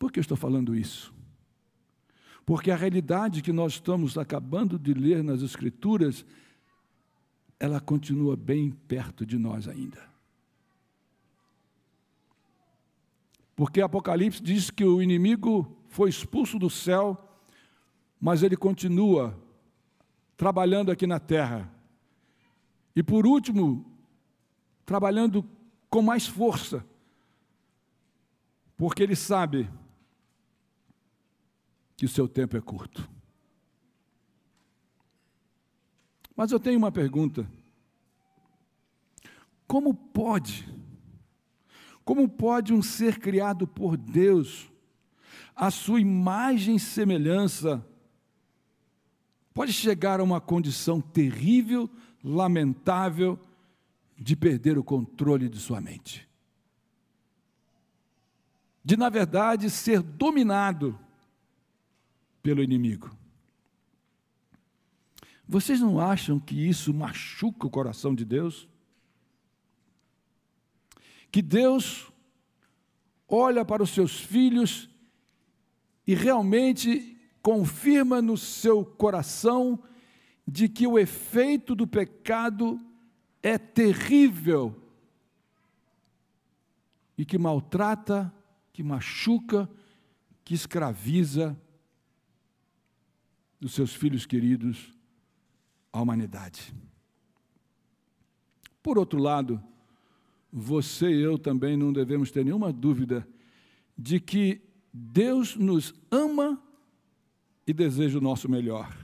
Por 0.00 0.10
que 0.10 0.18
eu 0.18 0.22
estou 0.22 0.36
falando 0.36 0.74
isso? 0.74 1.12
Porque 2.46 2.70
a 2.70 2.76
realidade 2.76 3.42
que 3.42 3.52
nós 3.52 3.74
estamos 3.74 4.16
acabando 4.16 4.78
de 4.78 4.94
ler 4.94 5.22
nas 5.22 5.42
Escrituras, 5.42 6.24
ela 7.60 7.82
continua 7.82 8.34
bem 8.34 8.70
perto 8.70 9.26
de 9.26 9.36
nós 9.36 9.68
ainda. 9.68 10.02
Porque 13.54 13.82
Apocalipse 13.82 14.42
diz 14.42 14.70
que 14.70 14.82
o 14.82 15.02
inimigo 15.02 15.76
foi 15.88 16.08
expulso 16.08 16.58
do 16.58 16.70
céu, 16.70 17.38
mas 18.18 18.42
ele 18.42 18.56
continua 18.56 19.38
trabalhando 20.34 20.90
aqui 20.90 21.06
na 21.06 21.20
terra. 21.20 21.70
E 22.96 23.02
por 23.02 23.26
último, 23.26 23.84
trabalhando 24.86 25.44
com 25.90 26.00
mais 26.00 26.26
força, 26.26 26.82
porque 28.78 29.02
ele 29.02 29.14
sabe 29.14 29.68
que 32.00 32.06
o 32.06 32.08
seu 32.08 32.26
tempo 32.26 32.56
é 32.56 32.62
curto. 32.62 33.06
Mas 36.34 36.50
eu 36.50 36.58
tenho 36.58 36.78
uma 36.78 36.90
pergunta. 36.90 37.46
Como 39.66 39.92
pode, 39.92 40.66
como 42.02 42.26
pode 42.26 42.72
um 42.72 42.80
ser 42.80 43.18
criado 43.18 43.66
por 43.66 43.98
Deus, 43.98 44.72
a 45.54 45.70
sua 45.70 46.00
imagem 46.00 46.76
e 46.76 46.80
semelhança, 46.80 47.86
pode 49.52 49.70
chegar 49.70 50.20
a 50.20 50.24
uma 50.24 50.40
condição 50.40 51.02
terrível, 51.02 51.86
lamentável, 52.24 53.38
de 54.16 54.34
perder 54.34 54.78
o 54.78 54.82
controle 54.82 55.50
de 55.50 55.58
sua 55.58 55.82
mente? 55.82 56.26
De, 58.82 58.96
na 58.96 59.10
verdade, 59.10 59.68
ser 59.68 60.00
dominado 60.00 60.98
pelo 62.42 62.62
inimigo. 62.62 63.10
Vocês 65.46 65.80
não 65.80 65.98
acham 65.98 66.38
que 66.38 66.68
isso 66.68 66.94
machuca 66.94 67.66
o 67.66 67.70
coração 67.70 68.14
de 68.14 68.24
Deus? 68.24 68.68
que 71.30 71.40
Deus 71.40 72.10
olha 73.28 73.64
para 73.64 73.82
os 73.82 73.90
seus 73.90 74.20
filhos 74.20 74.88
e 76.06 76.14
realmente 76.14 77.16
confirma 77.40 78.20
no 78.20 78.36
seu 78.36 78.84
coração 78.84 79.82
de 80.46 80.68
que 80.68 80.86
o 80.86 80.98
efeito 80.98 81.74
do 81.74 81.86
pecado 81.86 82.80
é 83.42 83.56
terrível 83.56 84.76
e 87.16 87.24
que 87.24 87.38
maltrata, 87.38 88.32
que 88.72 88.82
machuca, 88.82 89.70
que 90.44 90.54
escraviza 90.54 91.56
os 93.62 93.72
seus 93.74 93.94
filhos 93.94 94.24
queridos, 94.24 94.92
a 95.92 96.00
humanidade. 96.00 96.74
Por 98.82 98.98
outro 98.98 99.18
lado, 99.18 99.62
você 100.52 101.10
e 101.10 101.20
eu 101.20 101.38
também 101.38 101.76
não 101.76 101.92
devemos 101.92 102.30
ter 102.30 102.44
nenhuma 102.44 102.72
dúvida 102.72 103.26
de 103.96 104.18
que 104.18 104.62
Deus 104.92 105.56
nos 105.56 105.94
ama 106.10 106.60
e 107.66 107.72
deseja 107.72 108.18
o 108.18 108.22
nosso 108.22 108.48
melhor. 108.48 108.96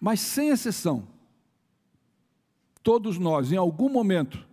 Mas 0.00 0.20
sem 0.20 0.50
exceção, 0.50 1.08
todos 2.82 3.18
nós, 3.18 3.50
em 3.50 3.56
algum 3.56 3.88
momento, 3.88 4.46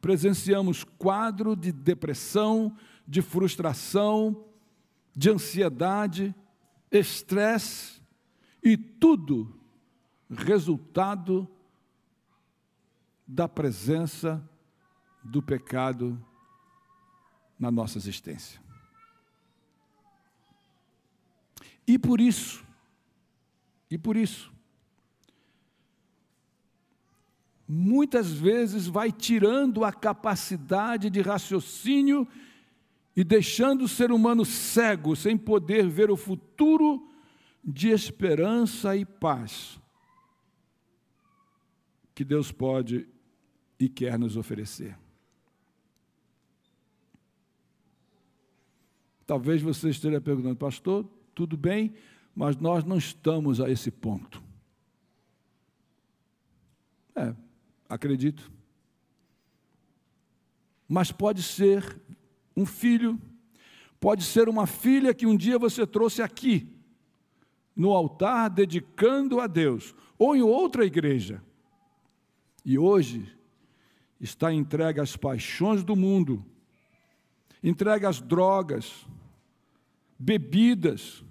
presenciamos 0.00 0.82
quadro 0.82 1.54
de 1.54 1.70
depressão, 1.70 2.74
de 3.06 3.20
frustração, 3.20 4.44
de 5.14 5.30
ansiedade, 5.30 6.34
estresse 6.90 8.00
e 8.62 8.76
tudo 8.76 9.58
resultado 10.28 11.48
da 13.26 13.48
presença 13.48 14.42
do 15.22 15.42
pecado 15.42 16.22
na 17.58 17.70
nossa 17.70 17.98
existência. 17.98 18.60
E 21.86 21.98
por 21.98 22.20
isso, 22.20 22.64
e 23.90 23.98
por 23.98 24.16
isso, 24.16 24.52
muitas 27.66 28.32
vezes 28.32 28.86
vai 28.86 29.12
tirando 29.12 29.84
a 29.84 29.92
capacidade 29.92 31.10
de 31.10 31.20
raciocínio 31.20 32.26
e 33.20 33.24
deixando 33.24 33.84
o 33.84 33.88
ser 33.88 34.10
humano 34.10 34.46
cego, 34.46 35.14
sem 35.14 35.36
poder 35.36 35.86
ver 35.86 36.10
o 36.10 36.16
futuro 36.16 37.06
de 37.62 37.90
esperança 37.90 38.96
e 38.96 39.04
paz 39.04 39.78
que 42.14 42.24
Deus 42.24 42.50
pode 42.50 43.06
e 43.78 43.90
quer 43.90 44.18
nos 44.18 44.38
oferecer. 44.38 44.98
Talvez 49.26 49.60
você 49.60 49.90
esteja 49.90 50.18
perguntando, 50.18 50.56
pastor, 50.56 51.06
tudo 51.34 51.58
bem, 51.58 51.92
mas 52.34 52.56
nós 52.56 52.84
não 52.84 52.96
estamos 52.96 53.60
a 53.60 53.68
esse 53.68 53.90
ponto. 53.90 54.42
É, 57.14 57.36
acredito. 57.86 58.50
Mas 60.88 61.12
pode 61.12 61.42
ser 61.42 62.00
um 62.56 62.66
filho, 62.66 63.20
pode 63.98 64.24
ser 64.24 64.48
uma 64.48 64.66
filha 64.66 65.14
que 65.14 65.26
um 65.26 65.36
dia 65.36 65.58
você 65.58 65.86
trouxe 65.86 66.22
aqui, 66.22 66.68
no 67.74 67.92
altar, 67.92 68.50
dedicando 68.50 69.40
a 69.40 69.46
Deus, 69.46 69.94
ou 70.18 70.34
em 70.34 70.42
outra 70.42 70.84
igreja. 70.84 71.42
E 72.64 72.78
hoje 72.78 73.34
está 74.20 74.52
entregue 74.52 75.00
às 75.00 75.16
paixões 75.16 75.82
do 75.82 75.96
mundo, 75.96 76.44
entregue 77.62 78.06
às 78.06 78.20
drogas, 78.20 79.06
bebidas, 80.18 81.24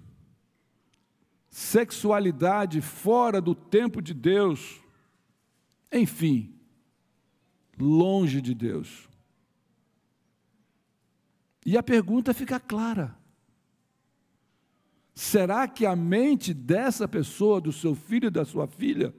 sexualidade 1.48 2.80
fora 2.80 3.40
do 3.40 3.54
tempo 3.54 4.00
de 4.00 4.14
Deus, 4.14 4.80
enfim, 5.92 6.54
longe 7.78 8.40
de 8.40 8.54
Deus. 8.54 9.09
E 11.64 11.76
a 11.76 11.82
pergunta 11.82 12.32
fica 12.32 12.58
clara: 12.58 13.16
será 15.14 15.68
que 15.68 15.84
a 15.84 15.94
mente 15.94 16.54
dessa 16.54 17.06
pessoa, 17.06 17.60
do 17.60 17.72
seu 17.72 17.94
filho 17.94 18.28
e 18.28 18.30
da 18.30 18.44
sua 18.44 18.66
filha, 18.66 19.14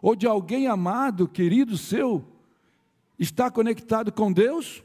ou 0.00 0.16
de 0.16 0.26
alguém 0.26 0.66
amado, 0.66 1.28
querido 1.28 1.76
seu, 1.76 2.26
está 3.18 3.50
conectado 3.50 4.12
com 4.12 4.32
Deus? 4.32 4.82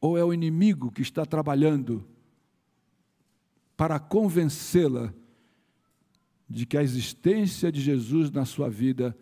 Ou 0.00 0.18
é 0.18 0.24
o 0.24 0.34
inimigo 0.34 0.90
que 0.90 1.02
está 1.02 1.24
trabalhando 1.24 2.06
para 3.76 3.98
convencê-la 3.98 5.14
de 6.48 6.66
que 6.66 6.76
a 6.76 6.82
existência 6.82 7.72
de 7.72 7.80
Jesus 7.80 8.30
na 8.30 8.44
sua 8.44 8.68
vida 8.68 9.16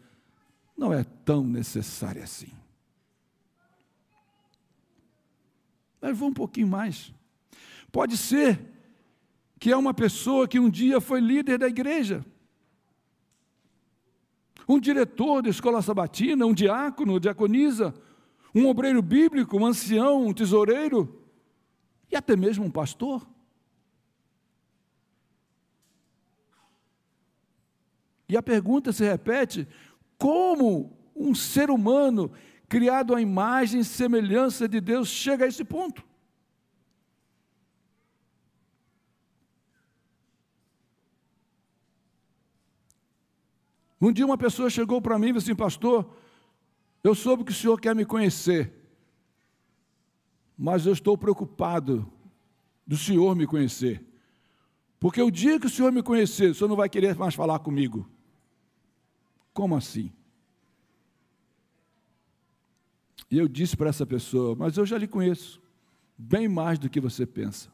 não 0.77 0.93
é 0.93 1.05
tão 1.05 1.45
necessária 1.45 2.25
assim? 2.25 2.62
Mas 6.03 6.19
vou 6.19 6.31
um 6.31 6.35
pouquinho 6.35 6.67
mais. 6.67 7.15
Pode 7.93 8.17
ser 8.17 8.61
que 9.61 9.71
é 9.71 9.77
uma 9.77 9.95
pessoa 9.95 10.49
que 10.49 10.59
um 10.59 10.69
dia 10.69 11.01
foi 11.01 11.21
líder 11.21 11.59
da 11.59 11.69
igreja, 11.69 12.27
um 14.69 14.81
diretor 14.81 15.43
da 15.43 15.49
escola 15.49 15.81
sabatina, 15.81 16.45
um 16.45 16.53
diácono, 16.53 17.21
diaconisa, 17.21 17.95
um 18.53 18.67
obreiro 18.67 19.01
bíblico, 19.01 19.57
um 19.57 19.65
ancião, 19.65 20.27
um 20.27 20.35
tesoureiro 20.35 21.25
e 22.11 22.17
até 22.17 22.35
mesmo 22.35 22.65
um 22.65 22.71
pastor. 22.71 23.25
E 28.29 28.37
a 28.37 28.43
pergunta 28.43 28.93
se 28.93 29.05
repete: 29.05 29.69
como 30.19 30.97
um 31.15 31.35
ser 31.35 31.71
humano 31.71 32.33
criado 32.73 33.15
à 33.15 33.21
imagem 33.21 33.83
e 33.83 33.85
semelhança 33.85 34.67
de 34.67 34.81
Deus 34.81 35.07
chega 35.07 35.45
a 35.45 35.49
esse 35.49 35.63
ponto? 35.63 36.03
Um 44.01 44.11
dia 44.11 44.25
uma 44.25 44.39
pessoa 44.39 44.71
chegou 44.71 45.03
para 45.03 45.19
mim 45.19 45.29
e 45.29 45.33
disse 45.35 45.51
assim, 45.51 45.55
pastor, 45.55 46.17
eu 47.05 47.15
soube 47.15 47.45
que 47.45 47.53
o 47.53 47.55
senhor 47.55 47.79
quer 47.79 47.95
me 47.95 48.07
conhecer, 48.07 48.73
mas 50.57 50.87
eu 50.87 50.95
estou 50.95 51.19
preocupado 51.19 52.11
do 52.87 52.97
senhor 52.97 53.37
me 53.37 53.47
conhecer. 53.47 54.03
Porque 54.99 55.21
o 55.21 55.31
dia 55.31 55.61
que 55.61 55.67
o 55.67 55.71
senhor 55.71 55.93
me 55.93 56.03
conhecer, 56.03 56.53
o 56.53 56.55
senhor 56.55 56.69
não 56.69 56.77
vai 56.77 56.89
querer 56.89 57.15
mais 57.17 57.35
falar 57.35 57.59
comigo. 57.59 58.09
Como 59.53 59.77
assim? 59.77 60.11
E 63.33 63.38
eu 63.38 63.49
disse 63.49 63.75
para 63.75 63.88
essa 63.88 64.05
pessoa, 64.05 64.55
mas 64.55 64.77
eu 64.77 64.85
já 64.85 64.99
lhe 64.99 65.09
conheço, 65.09 65.59
bem 66.18 66.47
mais 66.47 66.79
do 66.79 66.90
que 66.90 67.01
você 67.01 67.25
pensa. 67.25 67.73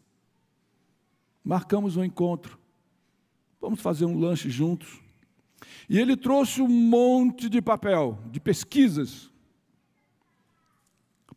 Marcamos 1.42 1.96
um 1.96 2.04
encontro, 2.04 2.56
vamos 3.60 3.80
fazer 3.80 4.04
um 4.04 4.16
lanche 4.16 4.48
juntos. 4.48 5.00
E 5.90 5.98
ele 5.98 6.16
trouxe 6.16 6.62
um 6.62 6.68
monte 6.68 7.48
de 7.48 7.60
papel, 7.60 8.20
de 8.30 8.38
pesquisas, 8.38 9.32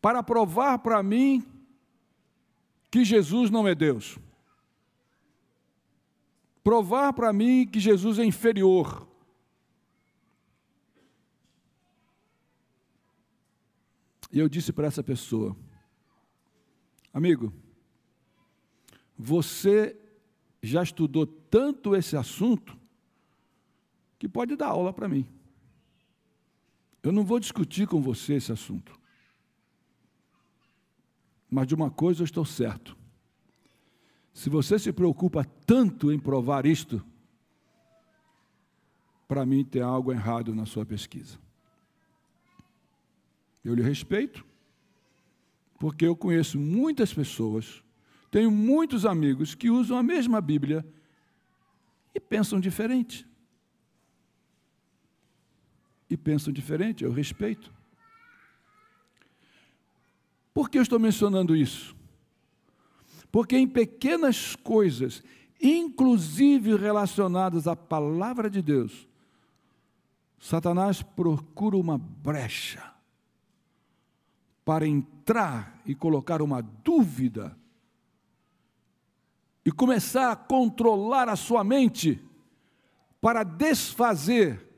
para 0.00 0.22
provar 0.22 0.78
para 0.78 1.02
mim 1.02 1.44
que 2.92 3.04
Jesus 3.04 3.50
não 3.50 3.66
é 3.66 3.74
Deus. 3.74 4.20
Provar 6.62 7.12
para 7.12 7.32
mim 7.32 7.66
que 7.66 7.80
Jesus 7.80 8.20
é 8.20 8.24
inferior. 8.24 9.04
E 14.32 14.38
eu 14.38 14.48
disse 14.48 14.72
para 14.72 14.86
essa 14.86 15.02
pessoa: 15.02 15.54
Amigo, 17.12 17.52
você 19.16 19.96
já 20.62 20.82
estudou 20.82 21.26
tanto 21.26 21.94
esse 21.94 22.16
assunto 22.16 22.76
que 24.18 24.28
pode 24.28 24.56
dar 24.56 24.68
aula 24.68 24.92
para 24.92 25.08
mim. 25.08 25.28
Eu 27.02 27.12
não 27.12 27.24
vou 27.24 27.38
discutir 27.38 27.86
com 27.86 28.00
você 28.00 28.34
esse 28.34 28.52
assunto. 28.52 28.98
Mas 31.50 31.66
de 31.66 31.74
uma 31.74 31.90
coisa 31.90 32.22
eu 32.22 32.24
estou 32.24 32.44
certo. 32.44 32.96
Se 34.32 34.48
você 34.48 34.78
se 34.78 34.92
preocupa 34.92 35.44
tanto 35.66 36.10
em 36.10 36.18
provar 36.18 36.64
isto, 36.64 37.04
para 39.28 39.44
mim 39.44 39.64
tem 39.64 39.82
algo 39.82 40.12
errado 40.12 40.54
na 40.54 40.64
sua 40.64 40.86
pesquisa. 40.86 41.38
Eu 43.64 43.74
lhe 43.74 43.82
respeito, 43.82 44.44
porque 45.78 46.06
eu 46.06 46.16
conheço 46.16 46.58
muitas 46.58 47.12
pessoas, 47.12 47.82
tenho 48.30 48.50
muitos 48.50 49.04
amigos 49.04 49.54
que 49.54 49.70
usam 49.70 49.96
a 49.96 50.02
mesma 50.02 50.40
Bíblia 50.40 50.84
e 52.14 52.20
pensam 52.20 52.58
diferente. 52.58 53.26
E 56.08 56.16
pensam 56.16 56.52
diferente, 56.52 57.04
eu 57.04 57.12
respeito. 57.12 57.72
Por 60.52 60.68
que 60.68 60.78
eu 60.78 60.82
estou 60.82 60.98
mencionando 60.98 61.56
isso? 61.56 61.96
Porque 63.30 63.56
em 63.56 63.66
pequenas 63.66 64.54
coisas, 64.56 65.22
inclusive 65.60 66.76
relacionadas 66.76 67.66
à 67.66 67.74
palavra 67.74 68.50
de 68.50 68.60
Deus, 68.60 69.08
Satanás 70.38 71.02
procura 71.02 71.76
uma 71.76 71.96
brecha 71.96 72.91
para 74.64 74.86
entrar 74.86 75.80
e 75.84 75.94
colocar 75.94 76.40
uma 76.40 76.62
dúvida 76.62 77.56
e 79.64 79.70
começar 79.70 80.32
a 80.32 80.36
controlar 80.36 81.28
a 81.28 81.36
sua 81.36 81.62
mente 81.62 82.20
para 83.20 83.44
desfazer 83.44 84.68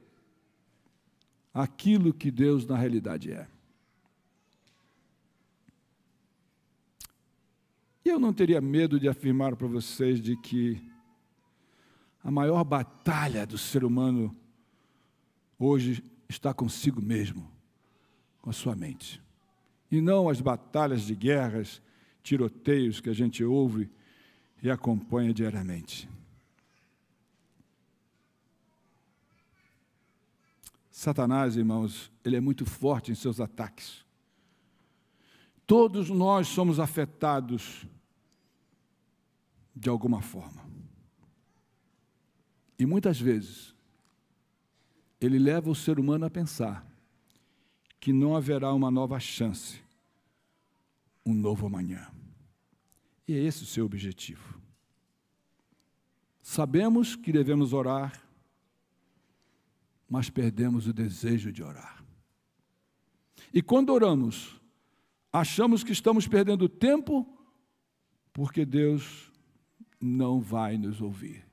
aquilo 1.53 2.12
que 2.12 2.31
Deus 2.31 2.66
na 2.66 2.77
realidade 2.77 3.33
é. 3.33 3.49
E 8.05 8.09
eu 8.11 8.20
não 8.20 8.35
teria 8.35 8.61
medo 8.61 9.01
de 9.01 9.09
afirmar 9.09 9.57
para 9.57 9.66
vocês 9.66 10.20
de 10.20 10.37
que 10.37 10.83
a 12.23 12.31
maior 12.31 12.62
batalha 12.64 13.47
do 13.47 13.57
ser 13.57 13.85
humano 13.85 14.37
hoje 15.59 16.05
está 16.29 16.53
consigo 16.53 17.01
mesmo, 17.01 17.51
com 18.42 18.51
a 18.51 18.53
sua 18.53 18.77
mente 18.77 19.23
e 19.94 20.00
não 20.00 20.28
as 20.28 20.40
batalhas 20.40 21.02
de 21.02 21.14
guerras, 21.14 21.80
tiroteios 22.20 23.00
que 23.00 23.09
a 23.09 23.12
gente 23.12 23.44
ouve 23.44 23.88
e 24.61 24.68
acompanha 24.68 25.33
diariamente. 25.33 26.09
Satanás, 30.90 31.57
irmãos, 31.57 32.11
ele 32.24 32.35
é 32.35 32.40
muito 32.40 32.66
forte 32.66 33.12
em 33.12 33.14
seus 33.14 33.38
ataques. 33.38 34.04
Todos 35.64 36.11
nós 36.11 36.48
somos 36.48 36.80
afetados 36.80 37.87
de 39.76 39.88
alguma 39.88 40.20
forma. 40.20 40.64
E 42.76 42.85
muitas 42.85 43.20
vezes, 43.20 43.72
ele 45.20 45.38
leva 45.38 45.70
o 45.70 45.74
ser 45.74 46.00
humano 46.00 46.26
a 46.26 46.30
pensar 46.30 46.85
que 48.00 48.12
não 48.12 48.37
haverá 48.37 48.72
uma 48.72 48.90
nova 48.90 49.20
chance 49.20 49.84
um 51.24 51.32
novo 51.32 51.66
amanhã. 51.66 52.06
E 53.26 53.34
é 53.34 53.38
esse 53.38 53.62
o 53.62 53.66
seu 53.66 53.87
objetivo. 53.87 54.60
Sabemos 56.42 57.16
que 57.16 57.32
devemos 57.32 57.72
orar, 57.72 58.22
mas 60.08 60.28
perdemos 60.28 60.87
o 60.87 60.92
desejo 60.92 61.50
de 61.50 61.62
orar. 61.62 62.04
E 63.52 63.62
quando 63.62 63.90
oramos, 63.90 64.60
achamos 65.32 65.82
que 65.82 65.92
estamos 65.92 66.28
perdendo 66.28 66.68
tempo, 66.68 67.26
porque 68.32 68.66
Deus 68.66 69.30
não 70.00 70.40
vai 70.40 70.76
nos 70.76 71.00
ouvir. 71.00 71.46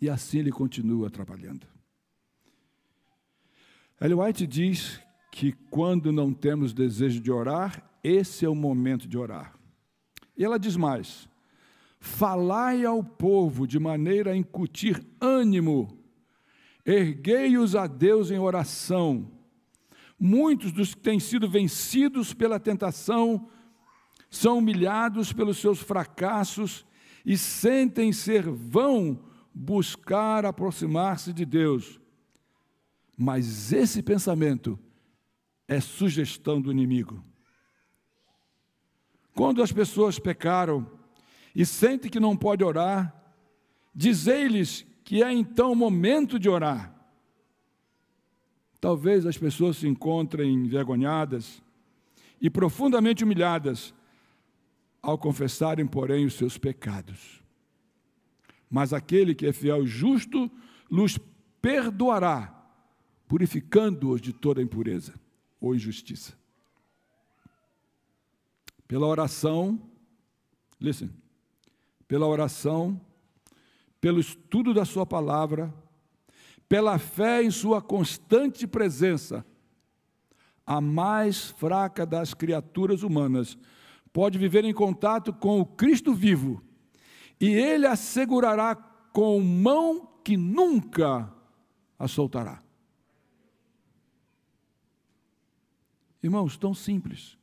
E 0.00 0.08
assim 0.08 0.38
ele 0.38 0.52
continua 0.52 1.10
trabalhando. 1.10 1.66
Ellen 4.00 4.18
White 4.18 4.46
diz 4.46 5.00
que 5.30 5.52
quando 5.52 6.12
não 6.12 6.32
temos 6.32 6.72
desejo 6.72 7.20
de 7.20 7.30
orar, 7.30 7.88
esse 8.02 8.44
é 8.44 8.48
o 8.48 8.54
momento 8.54 9.06
de 9.06 9.16
orar. 9.16 9.54
E 10.36 10.44
ela 10.44 10.58
diz 10.58 10.76
mais: 10.76 11.28
falai 12.00 12.84
ao 12.84 13.02
povo 13.02 13.66
de 13.66 13.78
maneira 13.78 14.32
a 14.32 14.36
incutir 14.36 15.04
ânimo, 15.20 15.98
erguei-os 16.84 17.76
a 17.76 17.86
Deus 17.86 18.30
em 18.30 18.38
oração. 18.38 19.30
Muitos 20.18 20.72
dos 20.72 20.94
que 20.94 21.00
têm 21.00 21.18
sido 21.18 21.48
vencidos 21.48 22.32
pela 22.32 22.60
tentação 22.60 23.48
são 24.30 24.58
humilhados 24.58 25.32
pelos 25.32 25.58
seus 25.58 25.80
fracassos 25.80 26.86
e 27.24 27.36
sentem 27.36 28.12
ser 28.12 28.48
vão 28.48 29.24
buscar 29.54 30.46
aproximar-se 30.46 31.32
de 31.32 31.44
Deus. 31.44 32.00
Mas 33.16 33.72
esse 33.72 34.02
pensamento 34.02 34.78
é 35.68 35.80
sugestão 35.80 36.60
do 36.60 36.70
inimigo. 36.70 37.22
Quando 39.34 39.62
as 39.62 39.72
pessoas 39.72 40.18
pecaram 40.18 40.86
e 41.54 41.64
sentem 41.64 42.10
que 42.10 42.20
não 42.20 42.36
pode 42.36 42.62
orar, 42.62 43.14
dizei-lhes 43.94 44.86
que 45.04 45.22
é 45.22 45.32
então 45.32 45.72
o 45.72 45.76
momento 45.76 46.38
de 46.38 46.48
orar. 46.48 46.94
Talvez 48.80 49.26
as 49.26 49.38
pessoas 49.38 49.78
se 49.78 49.88
encontrem 49.88 50.52
envergonhadas 50.52 51.62
e 52.40 52.50
profundamente 52.50 53.24
humilhadas 53.24 53.94
ao 55.00 55.16
confessarem, 55.16 55.86
porém, 55.86 56.26
os 56.26 56.34
seus 56.34 56.58
pecados. 56.58 57.42
Mas 58.70 58.92
aquele 58.92 59.34
que 59.34 59.46
é 59.46 59.52
fiel 59.52 59.84
e 59.84 59.86
justo 59.86 60.50
los 60.90 61.18
perdoará, 61.60 62.66
purificando-os 63.28 64.20
de 64.20 64.32
toda 64.32 64.62
impureza 64.62 65.14
ou 65.60 65.74
injustiça 65.74 66.41
pela 68.86 69.06
oração, 69.06 69.80
listen, 70.80 71.10
pela 72.06 72.26
oração, 72.26 73.00
pelo 74.00 74.20
estudo 74.20 74.74
da 74.74 74.84
Sua 74.84 75.06
palavra, 75.06 75.72
pela 76.68 76.98
fé 76.98 77.42
em 77.42 77.50
Sua 77.50 77.80
constante 77.80 78.66
presença, 78.66 79.46
a 80.66 80.80
mais 80.80 81.50
fraca 81.50 82.04
das 82.04 82.34
criaturas 82.34 83.02
humanas 83.02 83.58
pode 84.12 84.38
viver 84.38 84.64
em 84.64 84.74
contato 84.74 85.32
com 85.32 85.60
o 85.60 85.66
Cristo 85.66 86.14
vivo, 86.14 86.62
e 87.40 87.46
Ele 87.46 87.86
a 87.86 87.96
segurará 87.96 88.74
com 88.74 89.40
mão 89.40 90.06
que 90.22 90.36
nunca 90.36 91.32
a 91.98 92.06
soltará. 92.06 92.62
Irmãos, 96.22 96.56
tão 96.56 96.72
simples 96.72 97.36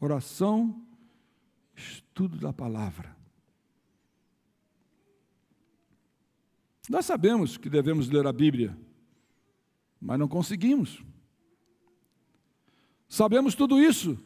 oração, 0.00 0.84
estudo 1.74 2.36
da 2.38 2.52
palavra. 2.52 3.16
Nós 6.88 7.04
sabemos 7.04 7.56
que 7.56 7.68
devemos 7.68 8.08
ler 8.08 8.26
a 8.26 8.32
Bíblia, 8.32 8.76
mas 10.00 10.18
não 10.18 10.26
conseguimos. 10.26 11.02
Sabemos 13.08 13.54
tudo 13.54 13.80
isso, 13.80 14.18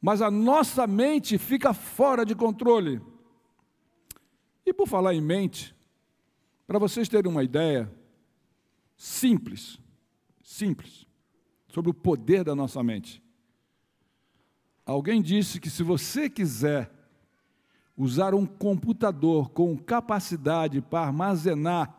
mas 0.00 0.20
a 0.20 0.30
nossa 0.30 0.86
mente 0.86 1.38
fica 1.38 1.72
fora 1.72 2.24
de 2.24 2.34
controle. 2.34 3.00
E 4.66 4.72
por 4.72 4.88
falar 4.88 5.14
em 5.14 5.20
mente, 5.20 5.74
para 6.66 6.78
vocês 6.78 7.08
terem 7.08 7.30
uma 7.30 7.42
ideia 7.42 7.92
simples, 8.96 9.78
simples, 10.42 11.06
sobre 11.68 11.90
o 11.90 11.94
poder 11.94 12.44
da 12.44 12.54
nossa 12.54 12.82
mente. 12.82 13.22
Alguém 14.88 15.20
disse 15.20 15.60
que 15.60 15.68
se 15.68 15.82
você 15.82 16.30
quiser 16.30 16.90
usar 17.94 18.34
um 18.34 18.46
computador 18.46 19.50
com 19.50 19.76
capacidade 19.76 20.80
para 20.80 21.08
armazenar 21.08 21.94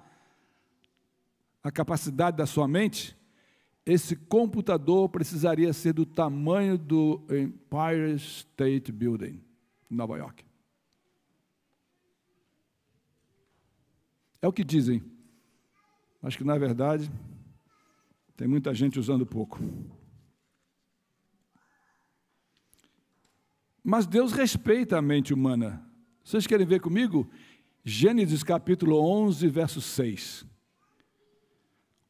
a 1.61 1.71
capacidade 1.71 2.35
da 2.35 2.47
sua 2.47 2.67
mente, 2.67 3.15
esse 3.85 4.15
computador 4.15 5.07
precisaria 5.07 5.71
ser 5.71 5.93
do 5.93 6.03
tamanho 6.03 6.79
do 6.79 7.21
Empire 7.29 8.15
State 8.15 8.91
Building, 8.91 9.39
em 9.91 9.95
Nova 9.95 10.17
York. 10.17 10.43
É 14.41 14.47
o 14.47 14.53
que 14.53 14.63
dizem. 14.63 15.03
Acho 16.23 16.39
que, 16.39 16.43
na 16.43 16.57
verdade, 16.57 17.11
tem 18.35 18.47
muita 18.47 18.73
gente 18.73 18.99
usando 18.99 19.27
pouco. 19.27 19.59
Mas 23.83 24.05
Deus 24.05 24.33
respeita 24.33 24.97
a 24.97 25.01
mente 25.01 25.33
humana, 25.33 25.85
Vocês 26.23 26.45
querem 26.45 26.65
ver 26.65 26.79
comigo? 26.79 27.29
Gênesis 27.83 28.43
capítulo 28.43 28.99
11, 28.99 29.47
verso 29.47 29.81
6. 29.81 30.45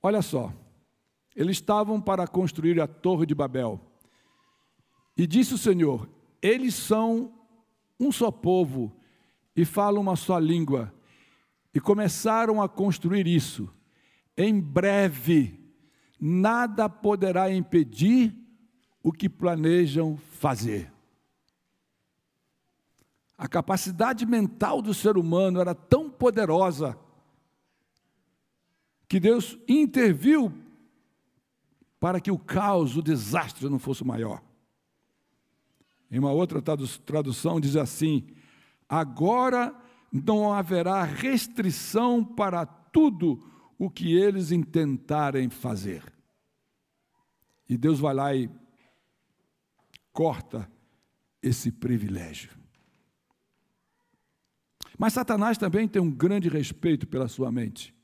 Olha 0.02 0.22
só. 0.22 0.52
Eles 1.36 1.58
estavam 1.58 2.02
para 2.02 2.28
construir 2.28 2.82
a 2.82 2.88
Torre 2.88 3.26
de 3.26 3.34
Babel. 3.34 3.80
E 5.16 5.26
disse 5.26 5.54
o 5.54 5.58
Senhor: 5.58 6.10
Eles 6.42 6.74
são 6.74 7.34
um 8.00 8.12
só 8.12 8.30
povo 8.30 8.94
e 9.56 9.64
falam 9.64 10.02
uma 10.02 10.16
só 10.16 10.38
língua. 10.38 10.94
E 11.74 11.80
começaram 11.80 12.62
a 12.62 12.68
construir 12.68 13.28
isso. 13.28 13.74
Em 14.36 14.60
breve, 14.60 15.60
nada 16.20 16.90
poderá 16.90 17.54
impedir 17.54 18.36
o 19.04 19.14
que 19.14 19.30
planejam 19.30 20.18
fazer. 20.18 20.92
A 23.40 23.48
capacidade 23.48 24.26
mental 24.26 24.82
do 24.82 24.94
ser 24.94 25.18
humano 25.18 25.62
era 25.62 25.74
tão 25.74 26.10
poderosa 26.10 27.00
que 29.08 29.18
Deus 29.18 29.58
interviu 29.66 30.54
para 32.02 32.20
que 32.20 32.30
o 32.30 32.38
caos, 32.38 32.98
o 32.98 33.02
desastre 33.02 33.70
não 33.70 33.80
fosse 33.80 34.04
maior. 34.04 34.44
Em 36.12 36.20
uma 36.20 36.34
outra 36.34 36.62
tradução 36.62 37.62
diz 37.62 37.78
assim: 37.78 38.28
agora 38.90 39.74
não 40.12 40.52
haverá 40.52 41.06
restrição 41.06 42.26
para 42.26 42.66
tudo 42.66 43.42
o 43.78 43.90
que 43.90 44.18
eles 44.18 44.52
intentarem 44.52 45.50
fazer. 45.50 46.04
E 47.70 47.78
Deus 47.78 48.02
vai 48.02 48.14
lá 48.14 48.36
e 48.36 48.50
corta 50.12 50.70
esse 51.42 51.72
privilégio. 51.72 52.59
Mas 55.00 55.14
Satanás 55.14 55.58
também 55.58 55.88
tem 55.88 56.02
um 56.02 56.12
grande 56.12 56.50
respeito 56.50 57.08
pela 57.08 57.30
sua 57.30 57.50
mente, 57.50 57.96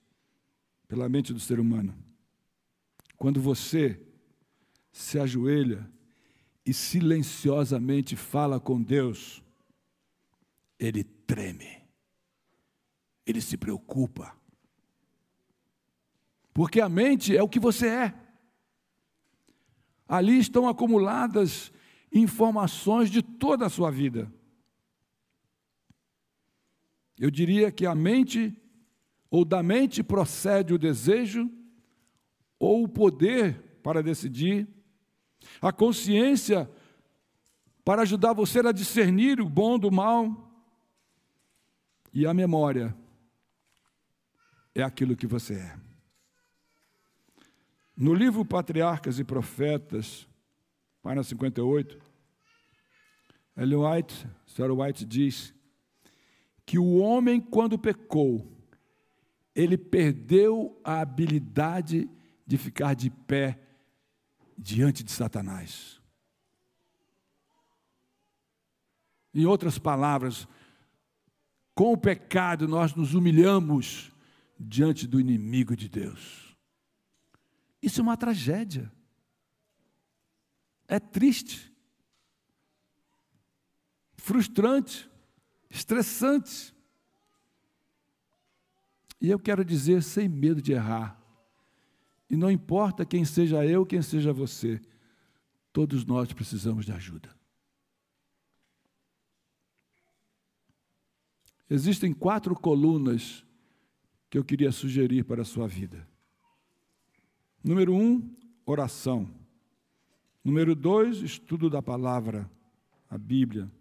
pela 0.88 1.10
mente 1.10 1.34
do 1.34 1.42
ser 1.42 1.60
humano. 1.60 1.94
Quando 3.18 3.42
você 3.42 4.02
se 4.94 5.20
ajoelha 5.20 5.92
e 6.66 6.74
silenciosamente 6.74 8.16
fala 8.16 8.62
com 8.62 8.82
Deus, 8.82 9.44
ele 10.80 11.04
treme, 11.04 11.84
ele 13.26 13.42
se 13.42 13.58
preocupa. 13.58 14.34
Porque 16.54 16.80
a 16.80 16.88
mente 16.88 17.36
é 17.36 17.44
o 17.44 17.50
que 17.50 17.60
você 17.60 17.90
é. 17.90 18.14
Ali 20.08 20.40
estão 20.40 20.66
acumuladas 20.70 21.74
informações 22.10 23.12
de 23.12 23.22
toda 23.22 23.66
a 23.66 23.70
sua 23.70 23.92
vida. 23.92 24.32
Eu 27.18 27.32
diria 27.32 27.72
que 27.72 27.86
a 27.86 27.96
mente, 27.96 28.56
ou 29.30 29.46
da 29.46 29.64
mente 29.64 30.04
procede 30.04 30.74
o 30.74 30.78
desejo, 30.78 31.50
ou 32.60 32.84
o 32.84 32.90
poder 32.90 33.80
para 33.82 34.04
decidir, 34.04 34.68
a 35.62 35.72
consciência 35.72 36.70
para 37.84 38.02
ajudar 38.02 38.34
você 38.34 38.60
a 38.60 38.72
discernir 38.72 39.40
o 39.40 39.48
bom 39.48 39.78
do 39.78 39.92
mal, 39.92 40.46
e 42.12 42.26
a 42.26 42.34
memória 42.34 42.96
é 44.74 44.82
aquilo 44.82 45.16
que 45.16 45.28
você 45.28 45.56
é. 45.56 45.80
No 47.96 48.14
livro 48.14 48.44
Patriarcas 48.44 49.20
e 49.20 49.24
Profetas, 49.24 50.28
página 51.02 51.24
58, 51.24 51.98
Ellen 53.56 53.78
White, 53.78 54.28
Sarah 54.46 54.74
White 54.74 55.06
diz 55.06 55.55
que 56.66 56.80
o 56.80 56.98
homem, 56.98 57.40
quando 57.40 57.78
pecou, 57.78 58.52
ele 59.54 59.78
perdeu 59.78 60.80
a 60.84 61.00
habilidade 61.00 62.10
de 62.46 62.58
ficar 62.58 62.94
de 62.94 63.10
pé 63.10 63.60
diante 64.58 65.04
de 65.04 65.12
Satanás. 65.12 66.02
Em 69.34 69.46
outras 69.46 69.78
palavras, 69.78 70.48
com 71.74 71.92
o 71.92 71.98
pecado 71.98 72.68
nós 72.68 72.96
nos 72.96 73.14
humilhamos 73.14 74.12
diante 74.60 75.06
do 75.06 75.20
inimigo 75.20 75.76
de 75.76 75.90
Deus. 75.90 76.56
Isso 77.82 78.00
é 78.00 78.04
uma 78.04 78.18
tragédia. 78.18 78.92
É 80.88 81.00
triste, 81.00 81.74
frustrante, 84.16 85.10
estressante. 85.70 86.74
E 89.22 89.30
eu 89.30 89.40
quero 89.40 89.64
dizer, 89.64 90.04
sem 90.04 90.28
medo 90.28 90.62
de 90.62 90.74
errar, 90.74 91.22
e 92.30 92.36
não 92.36 92.50
importa 92.52 93.06
quem 93.06 93.24
seja 93.24 93.66
eu, 93.66 93.86
quem 93.86 94.02
seja 94.02 94.34
você, 94.34 94.82
todos 95.72 96.06
nós 96.06 96.32
precisamos 96.34 96.86
de 96.86 96.92
ajuda. 96.92 97.36
Existem 101.70 102.14
quatro 102.14 102.56
colunas 102.56 103.44
que 104.30 104.38
eu 104.38 104.44
queria 104.44 104.72
sugerir 104.72 105.24
para 105.24 105.42
a 105.42 105.46
sua 105.46 105.68
vida. 105.68 106.08
Número 107.64 107.96
um, 107.96 108.36
oração. 108.66 109.30
Número 110.44 110.76
dois, 110.76 111.18
estudo 111.18 111.70
da 111.70 111.82
palavra, 111.82 112.50
a 113.10 113.18
Bíblia. 113.18 113.72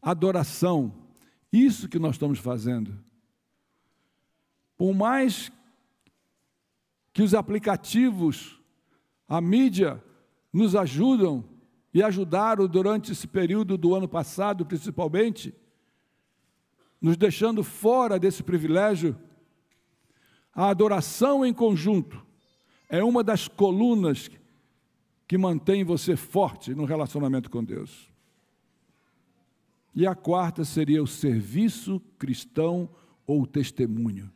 Adoração, 0.00 0.94
isso 1.52 1.88
que 1.88 1.98
nós 1.98 2.14
estamos 2.14 2.38
fazendo. 2.38 2.98
Por 4.76 4.94
mais 4.94 5.50
que 7.12 7.22
os 7.22 7.34
aplicativos, 7.34 8.60
a 9.28 9.40
mídia, 9.40 10.02
nos 10.52 10.76
ajudam 10.76 11.44
e 11.92 12.02
ajudaram 12.02 12.66
durante 12.66 13.12
esse 13.12 13.26
período 13.26 13.76
do 13.76 13.94
ano 13.94 14.08
passado, 14.08 14.64
principalmente, 14.64 15.54
nos 17.00 17.16
deixando 17.16 17.64
fora 17.64 18.18
desse 18.18 18.42
privilégio, 18.42 19.18
a 20.54 20.68
adoração 20.68 21.44
em 21.44 21.52
conjunto 21.52 22.24
é 22.88 23.02
uma 23.02 23.22
das 23.22 23.48
colunas 23.48 24.30
que 25.26 25.36
mantém 25.36 25.84
você 25.84 26.16
forte 26.16 26.74
no 26.74 26.84
relacionamento 26.84 27.50
com 27.50 27.62
Deus. 27.62 28.08
E 29.98 30.06
a 30.06 30.14
quarta 30.14 30.64
seria 30.64 31.02
o 31.02 31.08
serviço 31.08 32.00
cristão 32.16 32.88
ou 33.26 33.44
testemunho. 33.44 34.32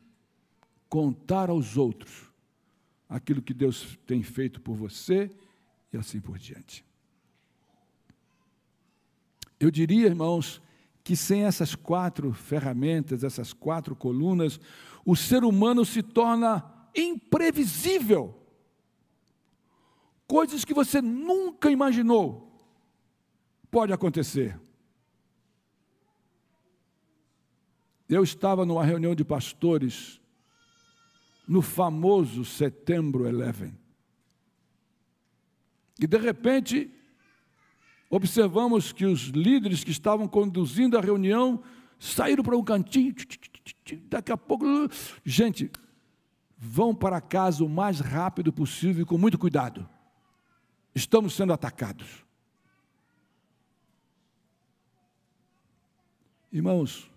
Contar 0.88 1.50
aos 1.50 1.76
outros 1.76 2.32
aquilo 3.08 3.40
que 3.40 3.54
Deus 3.54 3.96
tem 4.04 4.24
feito 4.24 4.60
por 4.60 4.74
você 4.74 5.30
e 5.92 5.96
assim 5.96 6.20
por 6.20 6.36
diante. 6.36 6.84
Eu 9.60 9.70
diria, 9.70 10.06
irmãos, 10.06 10.60
que 11.04 11.14
sem 11.14 11.44
essas 11.44 11.76
quatro 11.76 12.32
ferramentas, 12.32 13.22
essas 13.22 13.52
quatro 13.52 13.94
colunas, 13.94 14.58
o 15.06 15.14
ser 15.14 15.44
humano 15.44 15.84
se 15.84 16.02
torna 16.02 16.88
imprevisível. 16.92 18.36
Coisas 20.26 20.64
que 20.64 20.74
você 20.74 21.00
nunca 21.00 21.70
imaginou 21.70 22.52
pode 23.70 23.92
acontecer. 23.92 24.58
Eu 28.12 28.22
estava 28.22 28.66
numa 28.66 28.84
reunião 28.84 29.14
de 29.14 29.24
pastores 29.24 30.20
no 31.48 31.62
famoso 31.62 32.44
Setembro 32.44 33.24
11. 33.24 33.72
E 35.98 36.06
de 36.06 36.18
repente, 36.18 36.90
observamos 38.10 38.92
que 38.92 39.06
os 39.06 39.28
líderes 39.28 39.82
que 39.82 39.90
estavam 39.90 40.28
conduzindo 40.28 40.98
a 40.98 41.00
reunião 41.00 41.62
saíram 41.98 42.44
para 42.44 42.54
um 42.54 42.62
cantinho, 42.62 43.14
daqui 44.10 44.30
a 44.30 44.36
pouco, 44.36 44.66
gente, 45.24 45.70
vão 46.58 46.94
para 46.94 47.18
casa 47.18 47.64
o 47.64 47.68
mais 47.68 47.98
rápido 47.98 48.52
possível 48.52 49.04
e 49.04 49.06
com 49.06 49.16
muito 49.16 49.38
cuidado. 49.38 49.88
Estamos 50.94 51.32
sendo 51.32 51.54
atacados. 51.54 52.22
Irmãos, 56.52 57.10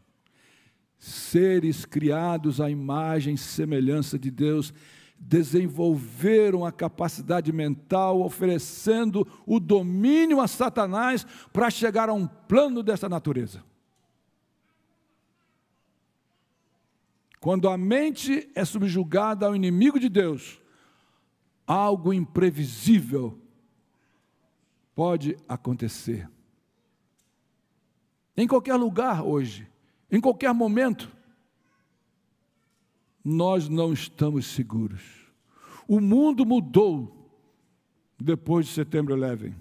seres 1.06 1.86
criados 1.86 2.60
à 2.60 2.68
imagem 2.68 3.36
e 3.36 3.38
semelhança 3.38 4.18
de 4.18 4.32
Deus, 4.32 4.74
desenvolveram 5.20 6.65
a 6.65 6.72
capacidade 6.72 7.52
mental, 7.54 8.22
oferecendo 8.22 9.26
o 9.46 9.60
domínio 9.60 10.41
a 10.41 10.48
Satanás 10.48 11.24
para 11.54 11.70
chegar 11.70 12.10
a 12.10 12.13
um 12.13 12.26
plano 12.26 12.82
dessa 12.82 13.08
natureza. 13.08 13.63
Quando 17.39 17.70
a 17.70 17.78
mente 17.78 18.50
é 18.56 18.65
subjugada 18.65 19.46
ao 19.46 19.56
inimigo 19.56 20.00
de 20.00 20.10
Deus, 20.10 20.60
algo 21.68 22.12
imprevisível 22.12 23.39
pode 24.96 25.38
acontecer. 25.48 26.28
Em 28.36 28.48
qualquer 28.48 28.76
lugar 28.76 29.24
hoje, 29.24 29.70
em 30.12 30.22
qualquer 30.22 30.54
momento, 30.54 31.12
nós 33.24 33.68
não 33.68 33.91
estamos 33.91 34.46
seguros. 34.46 35.02
O 35.88 36.00
mundo 36.00 36.46
mudou 36.46 37.32
depois 38.20 38.68
de 38.68 38.74
setembro 38.74 39.15
11. 39.15 39.54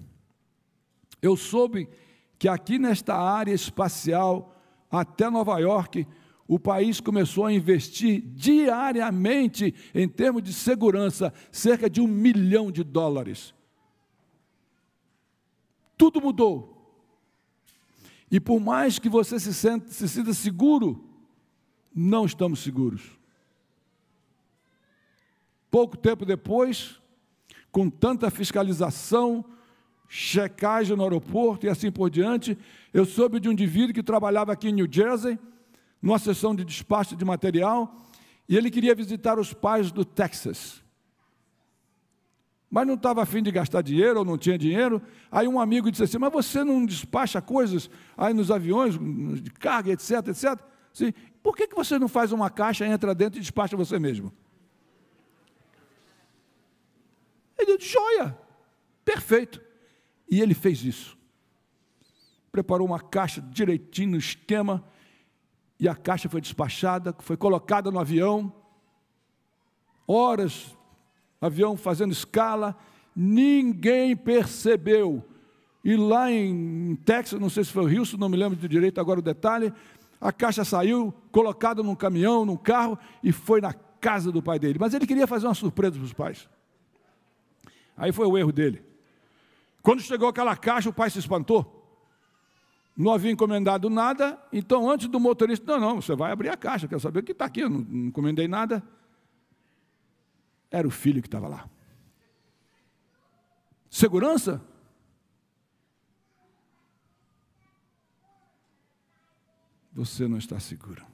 Eu 1.21 1.35
soube 1.35 1.89
que 2.37 2.47
aqui 2.47 2.77
nesta 2.77 3.15
área 3.15 3.53
espacial, 3.53 4.55
até 4.91 5.29
Nova 5.29 5.57
York, 5.59 6.07
o 6.47 6.59
país 6.59 6.99
começou 6.99 7.45
a 7.45 7.53
investir 7.53 8.21
diariamente, 8.21 9.73
em 9.93 10.07
termos 10.07 10.43
de 10.43 10.53
segurança, 10.53 11.33
cerca 11.51 11.89
de 11.89 11.99
um 11.99 12.07
milhão 12.07 12.71
de 12.71 12.83
dólares. 12.83 13.53
Tudo 15.97 16.21
mudou. 16.21 16.74
E 18.31 18.39
por 18.39 18.59
mais 18.59 18.99
que 18.99 19.09
você 19.09 19.39
se, 19.39 19.53
sente, 19.53 19.93
se 19.93 20.07
sinta 20.07 20.33
seguro, 20.33 21.03
não 21.93 22.25
estamos 22.25 22.59
seguros. 22.59 23.01
Pouco 25.69 25.97
tempo 25.97 26.25
depois, 26.25 26.99
com 27.71 27.89
tanta 27.89 28.29
fiscalização, 28.29 29.43
checagem 30.07 30.95
no 30.95 31.03
aeroporto 31.03 31.65
e 31.65 31.69
assim 31.69 31.91
por 31.91 32.09
diante, 32.09 32.57
eu 32.93 33.05
soube 33.05 33.39
de 33.39 33.49
um 33.49 33.51
indivíduo 33.51 33.93
que 33.93 34.03
trabalhava 34.03 34.53
aqui 34.53 34.69
em 34.69 34.73
New 34.73 34.87
Jersey, 34.89 35.37
numa 36.01 36.19
sessão 36.19 36.55
de 36.55 36.63
despacho 36.63 37.15
de 37.15 37.25
material, 37.25 38.01
e 38.47 38.55
ele 38.55 38.71
queria 38.71 38.95
visitar 38.95 39.39
os 39.39 39.53
pais 39.53 39.91
do 39.91 40.05
Texas. 40.05 40.84
Mas 42.75 42.85
não 42.85 42.95
estava 42.95 43.23
afim 43.23 43.41
de 43.41 43.51
gastar 43.51 43.81
dinheiro 43.81 44.19
ou 44.19 44.25
não 44.25 44.37
tinha 44.37 44.57
dinheiro. 44.57 45.01
Aí 45.31 45.47
um 45.47 45.61
amigo 45.61 45.89
disse 45.89 46.03
assim: 46.03 46.17
Mas 46.17 46.33
você 46.33 46.61
não 46.61 46.85
despacha 46.85 47.41
coisas 47.41 47.89
aí 48.17 48.33
nos 48.33 48.51
aviões, 48.51 48.99
de 49.41 49.49
carga, 49.49 49.93
etc, 49.93 50.27
etc? 50.27 50.59
Sim. 50.91 51.13
Por 51.41 51.55
que, 51.55 51.69
que 51.69 51.75
você 51.75 51.97
não 51.97 52.09
faz 52.09 52.33
uma 52.33 52.49
caixa, 52.49 52.85
entra 52.85 53.15
dentro 53.15 53.39
e 53.39 53.41
despacha 53.41 53.77
você 53.77 53.97
mesmo? 53.97 54.29
Ele 57.57 57.77
disse: 57.77 57.93
Joia, 57.93 58.37
perfeito. 59.05 59.61
E 60.29 60.41
ele 60.41 60.53
fez 60.53 60.83
isso. 60.83 61.17
Preparou 62.51 62.85
uma 62.85 62.99
caixa 62.99 63.39
direitinho 63.39 64.11
no 64.11 64.17
esquema, 64.17 64.83
e 65.79 65.87
a 65.87 65.95
caixa 65.95 66.27
foi 66.27 66.41
despachada, 66.41 67.15
foi 67.19 67.37
colocada 67.37 67.89
no 67.89 67.99
avião. 68.01 68.53
Horas, 70.05 70.75
avião 71.45 71.77
fazendo 71.77 72.11
escala, 72.11 72.75
ninguém 73.15 74.15
percebeu. 74.15 75.23
E 75.83 75.95
lá 75.95 76.31
em 76.31 76.95
Texas, 77.05 77.39
não 77.39 77.49
sei 77.49 77.63
se 77.63 77.71
foi 77.71 77.85
o 77.85 77.99
Houston, 77.99 78.17
não 78.17 78.29
me 78.29 78.37
lembro 78.37 78.57
de 78.57 78.67
direito 78.67 78.99
agora 78.99 79.19
o 79.19 79.23
detalhe, 79.23 79.71
a 80.19 80.31
caixa 80.31 80.63
saiu, 80.65 81.13
colocada 81.31 81.83
num 81.83 81.95
caminhão, 81.95 82.45
num 82.45 82.57
carro, 82.57 82.97
e 83.23 83.31
foi 83.31 83.61
na 83.61 83.73
casa 83.73 84.31
do 84.31 84.41
pai 84.41 84.57
dele. 84.57 84.79
Mas 84.79 84.93
ele 84.93 85.05
queria 85.05 85.27
fazer 85.27 85.47
uma 85.47 85.53
surpresa 85.53 85.93
para 85.93 86.03
os 86.03 86.13
pais. 86.13 86.49
Aí 87.95 88.11
foi 88.11 88.25
o 88.25 88.37
erro 88.37 88.51
dele. 88.51 88.83
Quando 89.81 90.01
chegou 90.01 90.27
aquela 90.27 90.55
caixa, 90.55 90.89
o 90.89 90.93
pai 90.93 91.09
se 91.09 91.19
espantou. 91.19 91.83
Não 92.97 93.13
havia 93.13 93.31
encomendado 93.31 93.89
nada, 93.89 94.39
então 94.51 94.89
antes 94.89 95.07
do 95.07 95.19
motorista, 95.19 95.77
não, 95.77 95.79
não, 95.79 96.01
você 96.01 96.15
vai 96.15 96.31
abrir 96.31 96.49
a 96.49 96.55
caixa, 96.55 96.87
quero 96.87 97.01
saber 97.01 97.19
o 97.19 97.23
que 97.23 97.33
está 97.33 97.45
aqui, 97.45 97.59
eu 97.59 97.69
não, 97.69 97.79
não 97.81 98.07
encomendei 98.07 98.47
nada. 98.47 98.81
Era 100.71 100.87
o 100.87 100.91
filho 100.91 101.21
que 101.21 101.27
estava 101.27 101.47
lá. 101.47 101.69
Segurança? 103.89 104.61
Você 109.93 110.27
não 110.27 110.37
está 110.37 110.59
seguro. 110.59 111.05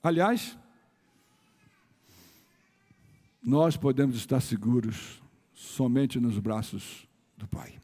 Aliás, 0.00 0.56
nós 3.42 3.76
podemos 3.76 4.16
estar 4.16 4.40
seguros 4.40 5.20
somente 5.52 6.20
nos 6.20 6.38
braços 6.38 7.08
do 7.36 7.48
Pai. 7.48 7.80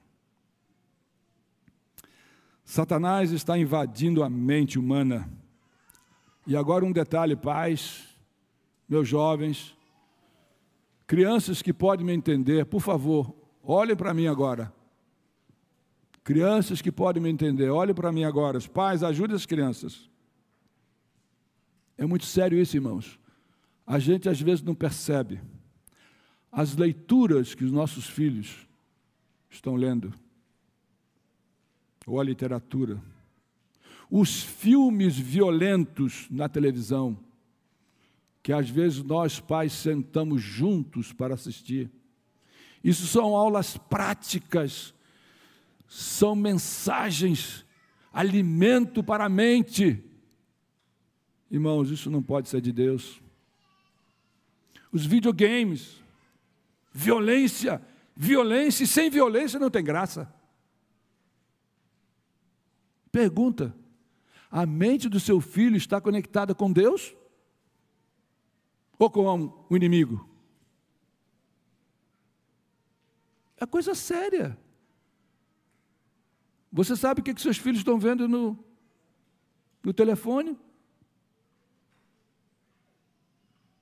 Satanás 2.65 3.33
está 3.33 3.59
invadindo 3.59 4.23
a 4.23 4.31
mente 4.31 4.79
humana. 4.79 5.29
E 6.47 6.57
agora 6.57 6.85
um 6.85 6.93
detalhe, 6.93 7.37
pais, 7.37 8.17
meus 8.89 9.09
jovens, 9.09 9.77
crianças 11.13 11.61
que 11.61 11.75
podem 11.75 12.07
me 12.07 12.15
entender, 12.15 12.65
por 12.65 12.81
favor, 12.81 13.37
olhem 13.63 13.95
para 13.95 14.15
mim 14.15 14.29
agora. 14.29 14.73
Crianças 16.25 16.81
que 16.81 16.91
podem 16.91 17.23
me 17.23 17.29
entender, 17.29 17.69
olhem 17.69 17.95
para 17.95 18.11
mim 18.11 18.25
agora. 18.25 18.57
Os 18.57 18.67
pais, 18.67 19.03
ajudem 19.03 19.37
as 19.37 19.45
crianças. 19.45 20.09
É 21.99 22.07
muito 22.07 22.25
sério 22.25 22.59
isso, 22.59 22.79
irmãos. 22.79 23.21
A 23.87 23.99
gente 23.99 24.27
às 24.27 24.41
vezes 24.41 24.65
não 24.65 24.75
percebe 24.75 25.39
as 26.51 26.77
leituras 26.77 27.55
que 27.55 27.63
os 27.63 27.71
nossos 27.71 28.07
filhos 28.07 28.67
estão 29.51 29.77
lendo, 29.77 30.15
ou 32.07 32.23
a 32.23 32.25
literatura, 32.25 32.99
os 34.11 34.43
filmes 34.43 35.19
violentos 35.19 36.27
na 36.31 36.49
televisão, 36.49 37.19
que 38.43 38.53
às 38.53 38.69
vezes 38.69 39.03
nós 39.03 39.41
pais 39.41 39.73
sentamos 39.73 40.43
juntos 40.43 41.13
para 41.13 41.35
assistir. 41.35 41.91
Isso 42.83 43.07
são 43.07 43.37
aulas 43.37 43.77
práticas, 43.77 44.95
são 45.89 46.35
mensagens, 46.35 47.65
alimento 48.13 49.03
para 49.03 49.27
a 49.27 49.29
mente. 49.29 50.03
Irmãos, 51.51 51.91
isso 51.91 52.11
não 52.11 52.23
pode 52.23 52.49
ser 52.49 52.61
de 52.61 52.73
Deus. 52.73 53.21
Os 54.91 55.07
videogames, 55.07 56.03
Violência, 56.93 57.83
violência, 58.15 58.85
e 58.85 58.87
sem 58.87 59.09
violência 59.09 59.59
não 59.59 59.71
tem 59.71 59.83
graça. 59.83 60.33
Pergunta: 63.11 63.75
a 64.51 64.67
mente 64.67 65.09
do 65.09 65.19
seu 65.19 65.41
filho 65.41 65.77
está 65.77 66.01
conectada 66.01 66.55
com 66.55 66.71
Deus? 66.71 67.15
Ou 69.03 69.11
com 69.11 69.67
o 69.69 69.77
inimigo? 69.77 70.25
É 73.57 73.67
coisa 73.67 73.97
séria. 73.97 74.57
Você 76.73 76.95
sabe 76.95 77.21
o 77.21 77.25
que, 77.25 77.37
seus 77.41 77.59
filhos 77.59 77.79
estão 77.79 77.99
vendo 77.99 78.29
no, 78.29 78.57
no 79.83 79.93
telefone? 79.93 80.57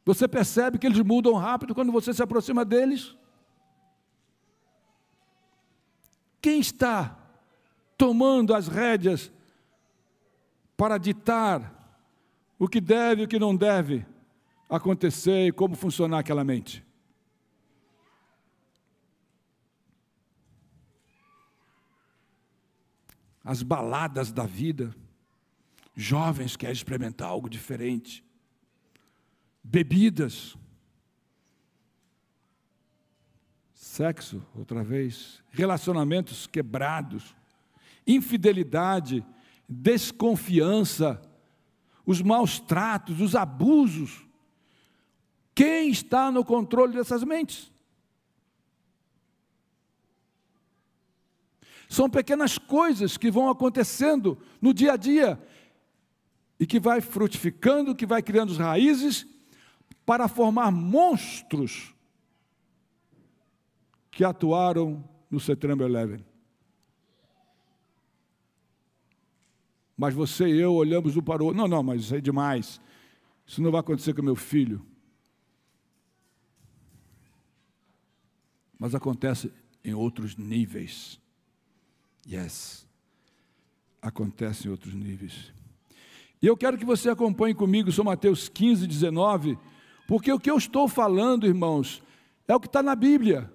Você 0.06 0.26
percebe 0.26 0.78
que 0.78 0.87
eles 0.87 1.00
mudam 1.00 1.35
rápido 1.35 1.74
quando 1.74 1.92
você 1.92 2.14
se 2.14 2.22
aproxima 2.22 2.64
deles? 2.64 3.14
Quem 6.40 6.61
está 6.61 7.14
tomando 7.98 8.54
as 8.54 8.68
rédeas 8.68 9.30
para 10.78 10.96
ditar 10.96 12.00
o 12.59 12.66
que 12.66 12.80
deve 12.80 13.20
e 13.20 13.24
o 13.26 13.28
que 13.28 13.38
não 13.38 13.54
deve 13.54 14.06
acontecer 14.70 15.48
e 15.48 15.52
como 15.52 15.74
funcionar 15.74 16.20
aquela 16.20 16.44
mente? 16.44 16.85
As 23.44 23.62
baladas 23.62 24.30
da 24.30 24.46
vida, 24.46 24.94
jovens 25.96 26.56
querem 26.56 26.73
experimentar 26.73 27.29
algo 27.29 27.48
diferente. 27.48 28.25
Bebidas, 29.62 30.56
sexo, 33.75 34.42
outra 34.54 34.85
vez, 34.85 35.42
relacionamentos 35.50 36.46
quebrados, 36.46 37.35
infidelidade, 38.06 39.25
desconfiança, 39.68 41.21
os 42.06 42.23
maus 42.23 42.58
tratos, 42.60 43.21
os 43.21 43.35
abusos. 43.35 44.29
Quem 45.61 45.90
está 45.90 46.33
no 46.33 46.42
controle 46.42 46.94
dessas 46.94 47.23
mentes? 47.23 47.71
São 51.87 52.08
pequenas 52.08 52.56
coisas 52.56 53.19
que 53.19 53.31
vão 53.31 53.50
acontecendo 53.50 54.38
no 54.58 54.73
dia 54.73 54.94
a 54.94 54.96
dia 54.96 55.38
e 56.58 56.67
que 56.67 56.81
vai 56.81 57.02
frutificando, 57.02 57.94
que 57.94 58.06
vai 58.06 58.23
criando 58.23 58.54
raízes 58.54 59.27
para 60.06 60.29
formar 60.29 60.71
monstros 60.71 61.94
que 64.11 64.25
atuaram 64.25 65.06
no 65.31 65.38
Setembro 65.38 65.85
11. 65.85 66.25
Mas 69.94 70.15
você 70.15 70.48
e 70.48 70.58
eu 70.58 70.73
olhamos 70.73 71.19
um 71.19 71.23
para 71.23 71.42
o 71.42 71.48
outro. 71.48 71.61
Não, 71.61 71.69
não, 71.69 71.83
mas 71.83 72.04
isso 72.04 72.15
é 72.15 72.21
demais. 72.23 72.81
Isso 73.46 73.61
não 73.61 73.71
vai 73.71 73.81
acontecer 73.81 74.15
com 74.15 74.23
meu 74.23 74.35
filho. 74.35 74.89
Mas 78.81 78.94
acontece 78.94 79.52
em 79.85 79.92
outros 79.92 80.37
níveis. 80.37 81.20
Yes. 82.26 82.87
Acontece 84.00 84.66
em 84.66 84.70
outros 84.70 84.94
níveis. 84.94 85.52
E 86.40 86.46
eu 86.46 86.56
quero 86.56 86.78
que 86.78 86.85
você 86.87 87.10
acompanhe 87.10 87.54
comigo 87.54 87.92
São 87.92 88.06
Mateus 88.06 88.48
15, 88.48 88.87
19, 88.87 89.58
porque 90.08 90.33
o 90.33 90.40
que 90.40 90.50
eu 90.50 90.56
estou 90.56 90.88
falando, 90.88 91.46
irmãos, 91.46 92.02
é 92.48 92.56
o 92.56 92.58
que 92.58 92.66
está 92.66 92.83
na 92.83 92.96
Bíblia. 92.96 93.52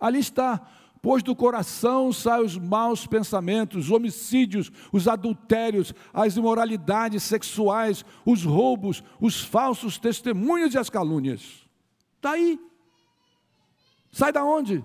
Ali 0.00 0.20
está. 0.20 0.66
Pois 1.02 1.22
do 1.22 1.36
coração 1.36 2.10
saem 2.10 2.44
os 2.44 2.56
maus 2.56 3.06
pensamentos, 3.06 3.84
os 3.84 3.90
homicídios, 3.90 4.72
os 4.90 5.06
adultérios, 5.06 5.92
as 6.12 6.34
imoralidades 6.36 7.22
sexuais, 7.22 8.04
os 8.24 8.42
roubos, 8.42 9.04
os 9.20 9.44
falsos 9.44 9.98
testemunhos 9.98 10.72
e 10.72 10.78
as 10.78 10.88
calúnias. 10.88 11.68
Está 12.16 12.30
aí. 12.32 12.58
Sai 14.10 14.32
da 14.32 14.44
onde? 14.44 14.84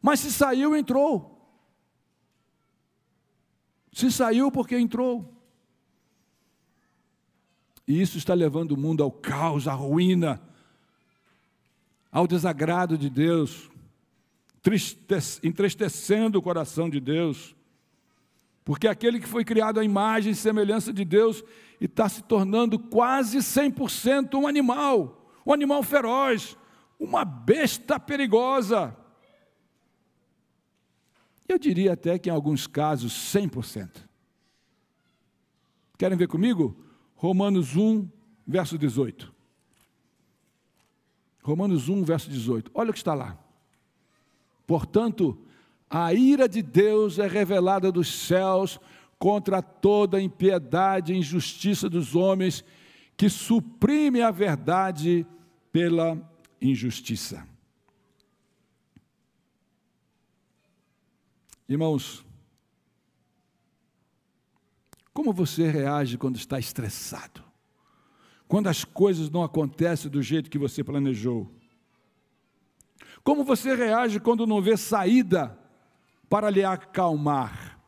Mas 0.00 0.20
se 0.20 0.32
saiu, 0.32 0.76
entrou. 0.76 1.38
Se 3.92 4.10
saiu, 4.12 4.50
porque 4.50 4.78
entrou. 4.78 5.34
E 7.86 8.00
isso 8.00 8.18
está 8.18 8.34
levando 8.34 8.72
o 8.72 8.76
mundo 8.76 9.02
ao 9.02 9.10
caos, 9.10 9.66
à 9.66 9.72
ruína, 9.72 10.40
ao 12.12 12.26
desagrado 12.26 12.98
de 12.98 13.08
Deus, 13.08 13.70
entristecendo 15.42 16.38
o 16.38 16.42
coração 16.42 16.90
de 16.90 17.00
Deus. 17.00 17.56
Porque 18.62 18.86
aquele 18.86 19.18
que 19.18 19.26
foi 19.26 19.42
criado 19.42 19.80
à 19.80 19.84
imagem 19.84 20.32
e 20.32 20.36
semelhança 20.36 20.92
de 20.92 21.02
Deus 21.02 21.42
e 21.80 21.86
está 21.86 22.06
se 22.06 22.22
tornando 22.22 22.78
quase 22.78 23.38
100% 23.38 24.34
um 24.34 24.46
animal, 24.46 25.32
um 25.46 25.54
animal 25.54 25.82
feroz, 25.82 26.57
uma 26.98 27.24
besta 27.24 28.00
perigosa. 28.00 28.96
Eu 31.48 31.58
diria 31.58 31.92
até 31.92 32.18
que 32.18 32.28
em 32.28 32.32
alguns 32.32 32.66
casos 32.66 33.12
100%. 33.12 34.04
Querem 35.96 36.18
ver 36.18 36.28
comigo? 36.28 36.76
Romanos 37.14 37.76
1, 37.76 38.08
verso 38.46 38.76
18. 38.76 39.32
Romanos 41.42 41.88
1, 41.88 42.04
verso 42.04 42.28
18. 42.28 42.70
Olha 42.74 42.90
o 42.90 42.92
que 42.92 42.98
está 42.98 43.14
lá. 43.14 43.38
Portanto, 44.66 45.38
a 45.88 46.12
ira 46.12 46.48
de 46.48 46.60
Deus 46.60 47.18
é 47.18 47.26
revelada 47.26 47.90
dos 47.90 48.12
céus 48.26 48.78
contra 49.18 49.62
toda 49.62 50.20
impiedade 50.20 51.12
e 51.12 51.16
injustiça 51.16 51.88
dos 51.88 52.14
homens 52.14 52.62
que 53.16 53.28
suprime 53.28 54.22
a 54.22 54.30
verdade 54.30 55.26
pela 55.72 56.16
injustiça. 56.60 57.46
Irmãos, 61.68 62.24
como 65.12 65.32
você 65.32 65.68
reage 65.68 66.16
quando 66.16 66.36
está 66.36 66.58
estressado? 66.58 67.44
Quando 68.46 68.68
as 68.68 68.84
coisas 68.84 69.28
não 69.28 69.42
acontecem 69.42 70.10
do 70.10 70.22
jeito 70.22 70.48
que 70.48 70.58
você 70.58 70.82
planejou? 70.82 71.52
Como 73.22 73.44
você 73.44 73.74
reage 73.74 74.18
quando 74.18 74.46
não 74.46 74.62
vê 74.62 74.76
saída 74.76 75.58
para 76.30 76.48
lhe 76.48 76.64
acalmar? 76.64 77.78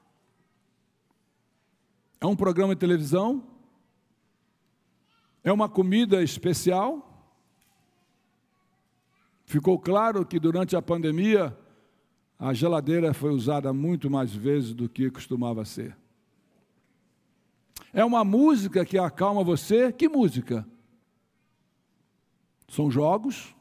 É 2.21 2.27
um 2.27 2.37
programa 2.37 2.75
de 2.75 2.81
televisão? 2.81 3.47
É 5.43 5.51
uma 5.51 5.69
comida 5.69 6.23
especial? 6.23 7.10
Ficou 9.51 9.81
claro 9.81 10.25
que 10.25 10.39
durante 10.39 10.77
a 10.77 10.81
pandemia 10.81 11.59
a 12.39 12.55
geladeira 12.55 13.13
foi 13.13 13.31
usada 13.33 13.73
muito 13.73 14.09
mais 14.09 14.33
vezes 14.33 14.73
do 14.73 14.89
que 14.89 15.11
costumava 15.11 15.65
ser. 15.65 15.97
É 17.93 18.05
uma 18.05 18.25
música 18.25 18.85
que 18.85 18.97
acalma 18.97 19.43
você? 19.43 19.93
Que 19.93 20.09
música? 20.09 20.65
São 22.69 22.89
jogos? 22.93 23.53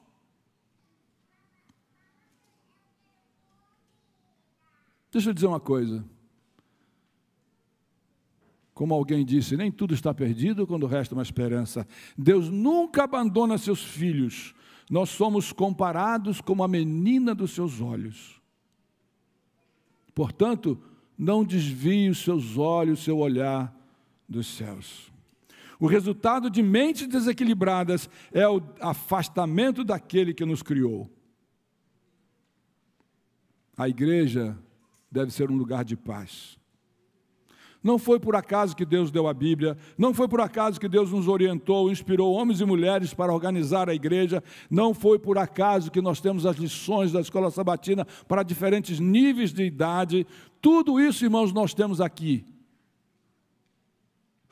Deixa 5.11 5.31
eu 5.31 5.33
dizer 5.33 5.47
uma 5.47 5.59
coisa. 5.59 6.05
Como 8.75 8.93
alguém 8.93 9.25
disse, 9.25 9.57
nem 9.57 9.71
tudo 9.71 9.95
está 9.95 10.13
perdido 10.13 10.67
quando 10.67 10.85
resta 10.85 11.15
uma 11.15 11.23
esperança. 11.23 11.87
Deus 12.15 12.47
nunca 12.47 13.05
abandona 13.05 13.57
seus 13.57 13.83
filhos. 13.83 14.53
Nós 14.89 15.09
somos 15.09 15.53
comparados 15.53 16.41
como 16.41 16.63
a 16.63 16.67
menina 16.67 17.35
dos 17.35 17.51
seus 17.51 17.79
olhos. 17.79 18.41
Portanto, 20.15 20.81
não 21.17 21.43
desvie 21.43 22.09
os 22.09 22.17
seus 22.23 22.57
olhos, 22.57 22.99
o 22.99 23.03
seu 23.03 23.17
olhar 23.19 23.73
dos 24.27 24.47
céus. 24.47 25.11
O 25.79 25.87
resultado 25.87 26.49
de 26.49 26.61
mentes 26.61 27.07
desequilibradas 27.07 28.09
é 28.33 28.47
o 28.47 28.61
afastamento 28.81 29.83
daquele 29.83 30.33
que 30.33 30.43
nos 30.43 30.61
criou. 30.61 31.09
A 33.77 33.87
igreja 33.87 34.57
deve 35.09 35.31
ser 35.31 35.49
um 35.49 35.55
lugar 35.55 35.85
de 35.85 35.95
paz. 35.95 36.58
Não 37.81 37.97
foi 37.97 38.19
por 38.19 38.35
acaso 38.35 38.75
que 38.75 38.85
Deus 38.85 39.09
deu 39.09 39.27
a 39.27 39.33
Bíblia, 39.33 39.77
não 39.97 40.13
foi 40.13 40.27
por 40.27 40.41
acaso 40.41 40.79
que 40.79 40.89
Deus 40.89 41.11
nos 41.11 41.27
orientou, 41.27 41.89
inspirou 41.89 42.33
homens 42.33 42.59
e 42.59 42.65
mulheres 42.65 43.13
para 43.13 43.33
organizar 43.33 43.89
a 43.89 43.95
igreja, 43.95 44.43
não 44.69 44.93
foi 44.93 45.17
por 45.17 45.37
acaso 45.37 45.89
que 45.89 46.01
nós 46.01 46.19
temos 46.19 46.45
as 46.45 46.57
lições 46.57 47.11
da 47.11 47.21
escola 47.21 47.49
sabatina 47.49 48.05
para 48.27 48.43
diferentes 48.43 48.99
níveis 48.99 49.53
de 49.53 49.63
idade. 49.63 50.27
Tudo 50.61 50.99
isso, 50.99 51.23
irmãos, 51.23 51.53
nós 51.53 51.73
temos 51.73 52.01
aqui 52.01 52.45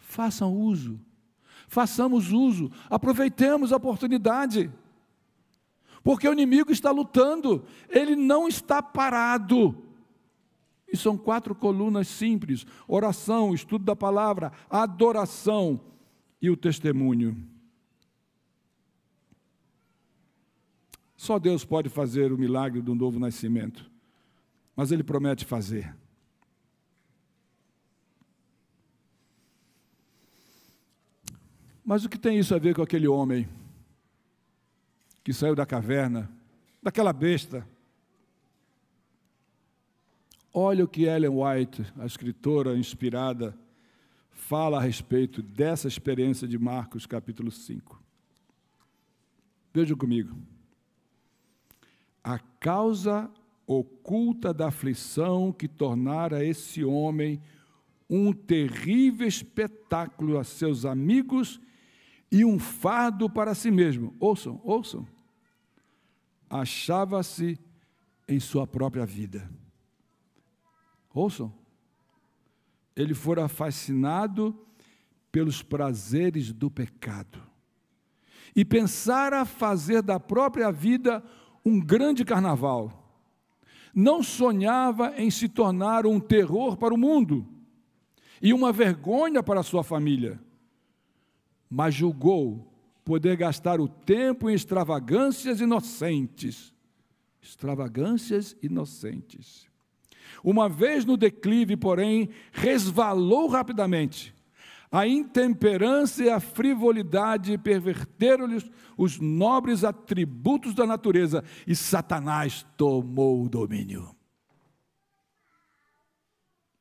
Façam 0.07 0.51
uso. 0.51 0.99
Façamos 1.67 2.31
uso. 2.31 2.71
Aproveitemos 2.89 3.73
a 3.73 3.75
oportunidade. 3.75 4.71
Porque 6.01 6.27
o 6.27 6.31
inimigo 6.31 6.71
está 6.71 6.89
lutando, 6.89 7.65
ele 7.89 8.15
não 8.15 8.47
está 8.47 8.81
parado. 8.81 9.83
E 10.87 10.95
são 10.95 11.17
quatro 11.17 11.53
colunas 11.53 12.07
simples: 12.07 12.65
oração, 12.87 13.53
estudo 13.53 13.83
da 13.83 13.95
palavra, 13.95 14.51
adoração 14.69 15.79
e 16.41 16.49
o 16.49 16.57
testemunho. 16.57 17.37
Só 21.15 21.39
Deus 21.39 21.65
pode 21.65 21.89
fazer 21.89 22.31
o 22.31 22.37
milagre 22.37 22.81
do 22.81 22.93
novo 22.93 23.19
nascimento, 23.19 23.89
mas 24.75 24.91
Ele 24.91 25.03
promete 25.03 25.43
fazer. 25.43 25.95
Mas 31.83 32.03
o 32.03 32.09
que 32.09 32.19
tem 32.19 32.37
isso 32.37 32.53
a 32.53 32.59
ver 32.59 32.75
com 32.75 32.81
aquele 32.81 33.07
homem 33.07 33.47
que 35.23 35.33
saiu 35.33 35.55
da 35.55 35.65
caverna, 35.65 36.29
daquela 36.83 37.11
besta? 37.11 37.67
Olha 40.59 40.85
o 40.85 40.87
que 40.87 41.03
Ellen 41.03 41.29
White, 41.29 41.85
a 41.99 42.05
escritora 42.07 42.75
inspirada, 42.75 43.55
fala 44.31 44.79
a 44.79 44.81
respeito 44.81 45.43
dessa 45.43 45.87
experiência 45.87 46.47
de 46.47 46.57
Marcos, 46.57 47.05
capítulo 47.05 47.51
5. 47.51 48.01
Vejam 49.71 49.95
comigo. 49.95 50.35
A 52.23 52.39
causa 52.39 53.29
oculta 53.67 54.51
da 54.51 54.69
aflição 54.69 55.53
que 55.53 55.67
tornara 55.67 56.43
esse 56.43 56.83
homem 56.83 57.39
um 58.09 58.33
terrível 58.33 59.27
espetáculo 59.27 60.39
a 60.39 60.43
seus 60.43 60.85
amigos 60.85 61.61
e 62.31 62.43
um 62.43 62.57
fardo 62.57 63.29
para 63.29 63.53
si 63.53 63.69
mesmo. 63.69 64.15
Ouçam, 64.19 64.59
ouçam. 64.63 65.07
Achava-se 66.49 67.59
em 68.27 68.39
sua 68.39 68.65
própria 68.65 69.05
vida. 69.05 69.47
Ouçam. 71.17 71.53
Ele 72.95 73.13
fora 73.13 73.47
fascinado 73.47 74.55
pelos 75.31 75.61
prazeres 75.61 76.51
do 76.51 76.69
pecado 76.69 77.41
e 78.55 78.65
pensara 78.65 79.45
fazer 79.45 80.01
da 80.01 80.19
própria 80.19 80.71
vida 80.71 81.23
um 81.63 81.79
grande 81.79 82.25
carnaval. 82.25 83.03
Não 83.93 84.23
sonhava 84.23 85.13
em 85.17 85.29
se 85.29 85.47
tornar 85.47 86.05
um 86.05 86.19
terror 86.19 86.77
para 86.77 86.93
o 86.93 86.97
mundo 86.97 87.47
e 88.41 88.53
uma 88.53 88.71
vergonha 88.71 89.43
para 89.43 89.59
a 89.59 89.63
sua 89.63 89.83
família 89.83 90.39
mas 91.69 91.93
julgou 91.93 92.73
poder 93.03 93.35
gastar 93.37 93.79
o 93.79 93.87
tempo 93.87 94.49
em 94.49 94.53
extravagâncias 94.53 95.61
inocentes. 95.61 96.73
Extravagâncias 97.41 98.55
inocentes. 98.61 99.67
Uma 100.43 100.69
vez 100.69 101.05
no 101.05 101.17
declive, 101.17 101.75
porém, 101.75 102.29
resvalou 102.51 103.47
rapidamente. 103.47 104.35
A 104.91 105.05
intemperança 105.05 106.23
e 106.23 106.29
a 106.29 106.39
frivolidade 106.39 107.57
perverteram-lhe 107.57 108.71
os 108.97 109.19
nobres 109.19 109.83
atributos 109.83 110.73
da 110.73 110.85
natureza 110.85 111.43
e 111.65 111.75
Satanás 111.75 112.65
tomou 112.77 113.43
o 113.43 113.49
domínio. 113.49 114.15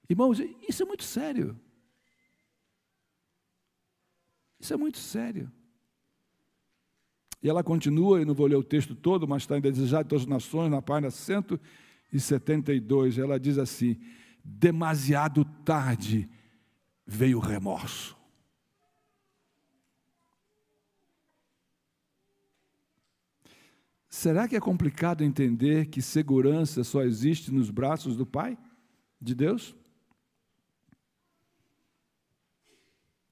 Irmãos, 0.09 0.41
isso 0.69 0.83
é 0.83 0.87
muito 0.87 1.03
sério. 1.03 1.59
Isso 4.61 4.73
é 4.73 4.77
muito 4.77 4.99
sério. 4.99 5.51
E 7.43 7.49
ela 7.49 7.63
continua, 7.63 8.19
eu 8.19 8.27
não 8.27 8.35
vou 8.35 8.47
ler 8.47 8.57
o 8.57 8.63
texto 8.63 8.95
todo, 8.95 9.27
mas 9.27 9.43
está 9.43 9.59
em 9.59 9.61
Desejar 9.61 10.03
de 10.03 10.09
todas 10.09 10.23
as 10.23 10.29
nações, 10.29 10.71
na 10.71 10.81
página 10.81 11.11
172. 12.21 13.19
Ela 13.19 13.39
diz 13.39 13.59
assim: 13.59 14.01
demasiado 14.45 15.45
tarde 15.65 16.29
veio 17.07 17.39
o 17.39 17.41
remorso. 17.41 18.17
Será 24.09 24.49
que 24.49 24.57
é 24.57 24.61
complicado 24.61 25.23
entender 25.23 25.87
que 25.87 26.01
segurança 26.01 26.83
só 26.83 27.03
existe 27.03 27.53
nos 27.53 27.71
braços 27.71 28.17
do 28.17 28.25
Pai, 28.25 28.57
de 29.21 29.35
Deus? 29.35 29.77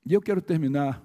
E 0.05 0.13
eu 0.13 0.21
quero 0.21 0.43
terminar 0.43 1.03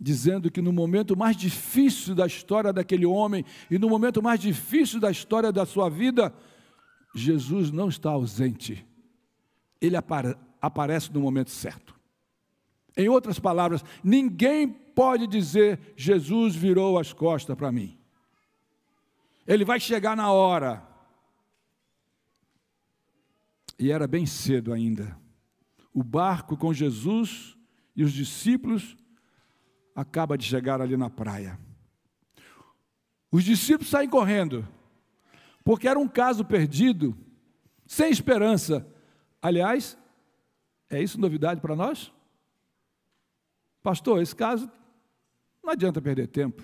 dizendo 0.00 0.50
que 0.50 0.62
no 0.62 0.72
momento 0.72 1.16
mais 1.16 1.36
difícil 1.36 2.14
da 2.14 2.26
história 2.26 2.72
daquele 2.72 3.04
homem 3.04 3.44
e 3.70 3.78
no 3.78 3.88
momento 3.88 4.22
mais 4.22 4.40
difícil 4.40 4.98
da 4.98 5.10
história 5.10 5.52
da 5.52 5.66
sua 5.66 5.90
vida, 5.90 6.32
Jesus 7.14 7.70
não 7.70 7.88
está 7.88 8.10
ausente. 8.10 8.86
Ele 9.80 9.96
apare 9.96 10.36
aparece 10.62 11.12
no 11.12 11.20
momento 11.20 11.50
certo. 11.50 11.98
Em 12.94 13.08
outras 13.08 13.38
palavras, 13.38 13.82
ninguém 14.04 14.68
pode 14.68 15.26
dizer 15.26 15.80
Jesus 15.96 16.54
virou 16.54 16.98
as 16.98 17.12
costas 17.12 17.56
para 17.56 17.72
mim. 17.72 17.98
Ele 19.46 19.64
vai 19.64 19.80
chegar 19.80 20.16
na 20.16 20.30
hora. 20.30 20.86
E 23.78 23.90
era 23.90 24.06
bem 24.06 24.26
cedo 24.26 24.72
ainda. 24.72 25.16
O 25.94 26.02
barco 26.02 26.56
com 26.58 26.74
Jesus 26.74 27.56
e 27.96 28.04
os 28.04 28.12
discípulos 28.12 28.96
acaba 30.00 30.36
de 30.36 30.44
chegar 30.44 30.80
ali 30.80 30.96
na 30.96 31.10
praia. 31.10 31.58
Os 33.30 33.44
discípulos 33.44 33.90
saem 33.90 34.08
correndo, 34.08 34.66
porque 35.64 35.86
era 35.86 35.98
um 35.98 36.08
caso 36.08 36.44
perdido, 36.44 37.16
sem 37.86 38.10
esperança. 38.10 38.86
Aliás, 39.40 39.96
é 40.88 41.02
isso 41.02 41.20
novidade 41.20 41.60
para 41.60 41.76
nós? 41.76 42.12
Pastor, 43.82 44.20
esse 44.20 44.34
caso 44.34 44.70
não 45.62 45.70
adianta 45.70 46.02
perder 46.02 46.26
tempo. 46.26 46.62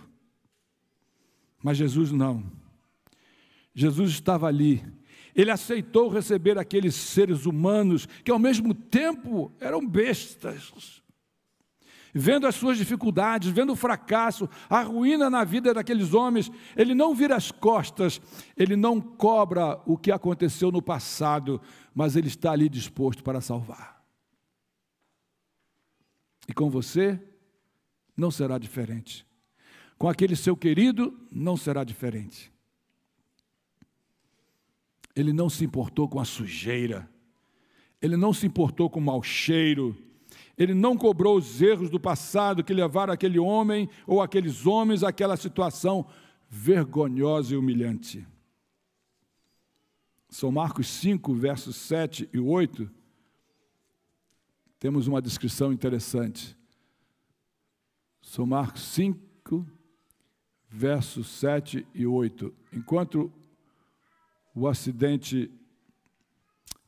Mas 1.62 1.76
Jesus 1.76 2.10
não. 2.10 2.50
Jesus 3.74 4.10
estava 4.10 4.46
ali. 4.46 4.82
Ele 5.34 5.50
aceitou 5.50 6.08
receber 6.08 6.58
aqueles 6.58 6.94
seres 6.94 7.44
humanos 7.44 8.06
que 8.24 8.30
ao 8.30 8.38
mesmo 8.38 8.74
tempo 8.74 9.52
eram 9.60 9.86
bestas 9.86 11.02
vendo 12.18 12.46
as 12.46 12.54
suas 12.54 12.78
dificuldades, 12.78 13.50
vendo 13.50 13.72
o 13.72 13.76
fracasso, 13.76 14.48
a 14.70 14.80
ruína 14.82 15.28
na 15.28 15.44
vida 15.44 15.74
daqueles 15.74 16.14
homens, 16.14 16.50
ele 16.74 16.94
não 16.94 17.14
vira 17.14 17.36
as 17.36 17.50
costas, 17.50 18.20
ele 18.56 18.74
não 18.74 19.00
cobra 19.00 19.80
o 19.84 19.98
que 19.98 20.10
aconteceu 20.10 20.72
no 20.72 20.80
passado, 20.80 21.60
mas 21.94 22.16
ele 22.16 22.28
está 22.28 22.52
ali 22.52 22.68
disposto 22.68 23.22
para 23.22 23.40
salvar. 23.42 24.02
E 26.48 26.54
com 26.54 26.70
você, 26.70 27.20
não 28.16 28.30
será 28.30 28.56
diferente. 28.56 29.26
Com 29.98 30.08
aquele 30.08 30.36
seu 30.36 30.56
querido, 30.56 31.18
não 31.30 31.56
será 31.56 31.84
diferente. 31.84 32.50
Ele 35.14 35.32
não 35.32 35.50
se 35.50 35.64
importou 35.64 36.08
com 36.08 36.18
a 36.18 36.24
sujeira, 36.24 37.08
ele 38.00 38.16
não 38.16 38.32
se 38.32 38.46
importou 38.46 38.88
com 38.88 39.00
o 39.00 39.02
mau 39.02 39.22
cheiro, 39.22 39.96
ele 40.56 40.74
não 40.74 40.96
cobrou 40.96 41.36
os 41.36 41.60
erros 41.60 41.90
do 41.90 42.00
passado 42.00 42.64
que 42.64 42.72
levaram 42.72 43.12
aquele 43.12 43.38
homem 43.38 43.88
ou 44.06 44.22
aqueles 44.22 44.66
homens 44.66 45.02
àquela 45.02 45.36
situação 45.36 46.06
vergonhosa 46.48 47.54
e 47.54 47.56
humilhante. 47.56 48.26
São 50.28 50.50
Marcos 50.50 50.88
5, 50.88 51.34
versos 51.34 51.76
7 51.76 52.28
e 52.32 52.38
8. 52.38 52.90
Temos 54.78 55.06
uma 55.06 55.22
descrição 55.22 55.72
interessante. 55.72 56.56
São 58.22 58.46
Marcos 58.46 58.82
5, 58.82 59.66
versos 60.68 61.28
7 61.28 61.86
e 61.94 62.06
8. 62.06 62.52
Enquanto 62.72 63.32
o 64.54 64.66
acidente, 64.66 65.50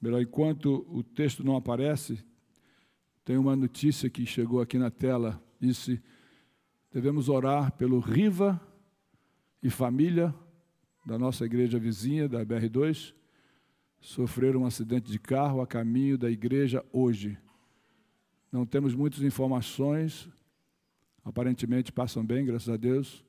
melhor, 0.01 0.21
enquanto 0.21 0.87
o 0.89 1.03
texto 1.03 1.45
não 1.45 1.57
aparece, 1.57 2.25
tem 3.29 3.37
uma 3.37 3.55
notícia 3.55 4.09
que 4.09 4.25
chegou 4.25 4.59
aqui 4.59 4.79
na 4.79 4.91
tela. 4.91 5.39
Disse: 5.61 6.03
devemos 6.91 7.29
orar 7.29 7.71
pelo 7.73 8.01
Riva 8.01 8.59
e 9.63 9.69
família 9.69 10.35
da 11.05 11.19
nossa 11.19 11.45
igreja 11.45 11.79
vizinha, 11.79 12.27
da 12.27 12.43
BR2. 12.43 13.13
Sofreram 14.01 14.63
um 14.63 14.65
acidente 14.65 15.13
de 15.13 15.19
carro 15.19 15.61
a 15.61 15.67
caminho 15.67 16.17
da 16.17 16.31
igreja 16.31 16.83
hoje. 16.91 17.37
Não 18.51 18.65
temos 18.65 18.95
muitas 18.95 19.21
informações, 19.21 20.27
aparentemente 21.23 21.93
passam 21.93 22.25
bem, 22.25 22.47
graças 22.47 22.71
a 22.71 22.79
Deus, 22.79 23.23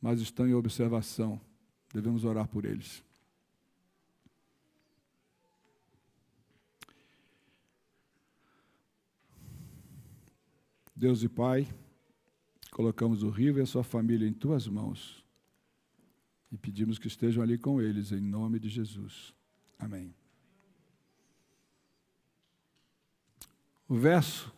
mas 0.00 0.22
estão 0.22 0.48
em 0.48 0.54
observação. 0.54 1.38
Devemos 1.92 2.24
orar 2.24 2.48
por 2.48 2.64
eles. 2.64 3.04
Deus 10.96 11.22
e 11.22 11.28
Pai, 11.28 11.68
colocamos 12.70 13.22
o 13.22 13.28
Riva 13.28 13.58
e 13.58 13.62
a 13.62 13.66
sua 13.66 13.84
família 13.84 14.26
em 14.26 14.32
tuas 14.32 14.66
mãos 14.66 15.26
e 16.50 16.56
pedimos 16.56 16.98
que 16.98 17.06
estejam 17.06 17.42
ali 17.42 17.58
com 17.58 17.80
eles, 17.82 18.12
em 18.12 18.20
nome 18.20 18.58
de 18.58 18.68
Jesus. 18.68 19.34
Amém. 19.78 20.14
O 23.86 23.94
verso 23.94 24.52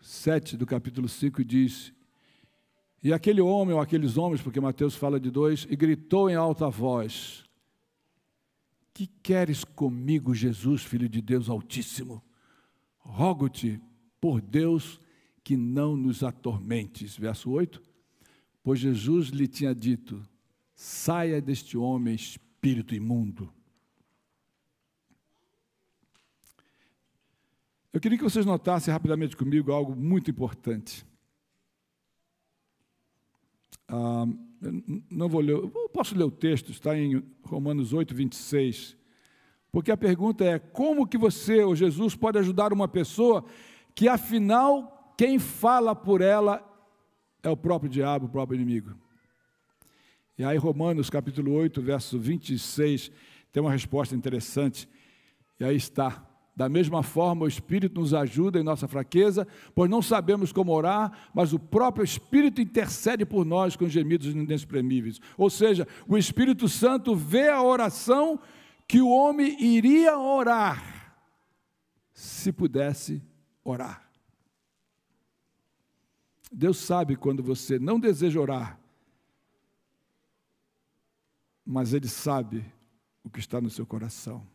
7 0.00 0.56
do 0.56 0.66
capítulo 0.66 1.08
5 1.08 1.44
diz: 1.44 1.92
E 3.02 3.12
aquele 3.12 3.40
homem, 3.40 3.74
ou 3.74 3.80
aqueles 3.80 4.16
homens, 4.16 4.42
porque 4.42 4.60
Mateus 4.60 4.96
fala 4.96 5.20
de 5.20 5.30
dois, 5.30 5.66
e 5.70 5.76
gritou 5.76 6.28
em 6.28 6.34
alta 6.34 6.68
voz: 6.68 7.44
Que 8.92 9.06
queres 9.06 9.62
comigo, 9.62 10.34
Jesus, 10.34 10.82
filho 10.82 11.08
de 11.08 11.22
Deus 11.22 11.48
Altíssimo? 11.48 12.24
Rogo-te 12.98 13.80
por 14.20 14.40
Deus 14.40 15.00
que 15.42 15.56
não 15.56 15.96
nos 15.96 16.22
atormentes. 16.22 17.16
Verso 17.16 17.50
8. 17.50 17.82
Pois 18.62 18.80
Jesus 18.80 19.28
lhe 19.28 19.46
tinha 19.46 19.74
dito: 19.74 20.20
saia 20.74 21.40
deste 21.40 21.76
homem, 21.78 22.14
espírito 22.14 22.94
imundo. 22.94 23.52
Eu 27.92 28.00
queria 28.00 28.18
que 28.18 28.24
vocês 28.24 28.44
notassem 28.44 28.92
rapidamente 28.92 29.36
comigo 29.36 29.72
algo 29.72 29.96
muito 29.96 30.30
importante. 30.30 31.06
Ah, 33.88 34.26
não 35.10 35.28
vou 35.28 35.40
ler, 35.40 35.56
posso 35.92 36.14
ler 36.14 36.24
o 36.24 36.30
texto, 36.30 36.72
está 36.72 36.98
em 36.98 37.22
Romanos 37.42 37.92
8, 37.92 38.14
26. 38.14 38.96
Porque 39.70 39.90
a 39.90 39.96
pergunta 39.96 40.44
é: 40.44 40.58
como 40.58 41.06
que 41.06 41.16
você, 41.16 41.62
ou 41.62 41.76
Jesus, 41.76 42.14
pode 42.14 42.38
ajudar 42.38 42.72
uma 42.72 42.88
pessoa 42.88 43.44
que 43.96 44.06
afinal 44.06 45.14
quem 45.16 45.38
fala 45.38 45.96
por 45.96 46.20
ela 46.20 46.62
é 47.42 47.48
o 47.48 47.56
próprio 47.56 47.90
diabo, 47.90 48.26
o 48.26 48.28
próprio 48.28 48.54
inimigo. 48.54 48.94
E 50.38 50.44
aí, 50.44 50.58
Romanos 50.58 51.08
capítulo 51.08 51.52
8, 51.54 51.80
verso 51.80 52.18
26, 52.18 53.10
tem 53.50 53.62
uma 53.62 53.72
resposta 53.72 54.14
interessante. 54.14 54.86
E 55.58 55.64
aí 55.64 55.74
está. 55.74 56.22
Da 56.54 56.68
mesma 56.68 57.02
forma, 57.02 57.44
o 57.44 57.48
Espírito 57.48 58.00
nos 58.00 58.12
ajuda 58.12 58.58
em 58.58 58.62
nossa 58.62 58.86
fraqueza, 58.86 59.48
pois 59.74 59.90
não 59.90 60.02
sabemos 60.02 60.52
como 60.52 60.72
orar, 60.72 61.30
mas 61.34 61.54
o 61.54 61.58
próprio 61.58 62.04
Espírito 62.04 62.60
intercede 62.60 63.24
por 63.24 63.46
nós 63.46 63.76
com 63.76 63.88
gemidos 63.88 64.26
inexprimíveis. 64.26 65.20
Ou 65.38 65.48
seja, 65.48 65.88
o 66.06 66.18
Espírito 66.18 66.68
Santo 66.68 67.14
vê 67.14 67.48
a 67.48 67.62
oração 67.62 68.38
que 68.86 69.00
o 69.00 69.08
homem 69.08 69.56
iria 69.58 70.18
orar 70.18 71.16
se 72.12 72.52
pudesse 72.52 73.22
orar. 73.68 74.10
Deus 76.50 76.78
sabe 76.78 77.16
quando 77.16 77.42
você 77.42 77.78
não 77.78 77.98
deseja 77.98 78.40
orar, 78.40 78.80
mas 81.64 81.92
Ele 81.92 82.08
sabe 82.08 82.64
o 83.24 83.30
que 83.30 83.40
está 83.40 83.60
no 83.60 83.68
seu 83.68 83.84
coração. 83.84 84.46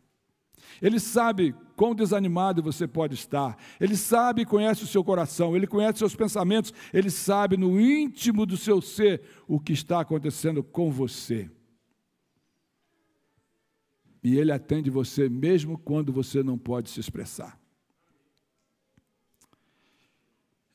Ele 0.80 0.98
sabe 0.98 1.54
quão 1.76 1.94
desanimado 1.94 2.62
você 2.62 2.86
pode 2.86 3.14
estar. 3.14 3.56
Ele 3.80 3.96
sabe 3.96 4.42
e 4.42 4.46
conhece 4.46 4.84
o 4.84 4.86
seu 4.86 5.04
coração. 5.04 5.54
Ele 5.54 5.66
conhece 5.66 5.98
seus 5.98 6.14
pensamentos. 6.14 6.72
Ele 6.92 7.10
sabe 7.10 7.56
no 7.56 7.80
íntimo 7.80 8.46
do 8.46 8.56
seu 8.56 8.80
ser 8.80 9.22
o 9.46 9.60
que 9.60 9.72
está 9.72 10.00
acontecendo 10.00 10.62
com 10.62 10.90
você. 10.90 11.50
E 14.22 14.38
Ele 14.38 14.52
atende 14.52 14.88
você 14.88 15.28
mesmo 15.28 15.76
quando 15.76 16.12
você 16.12 16.42
não 16.42 16.56
pode 16.56 16.90
se 16.90 17.00
expressar. 17.00 17.61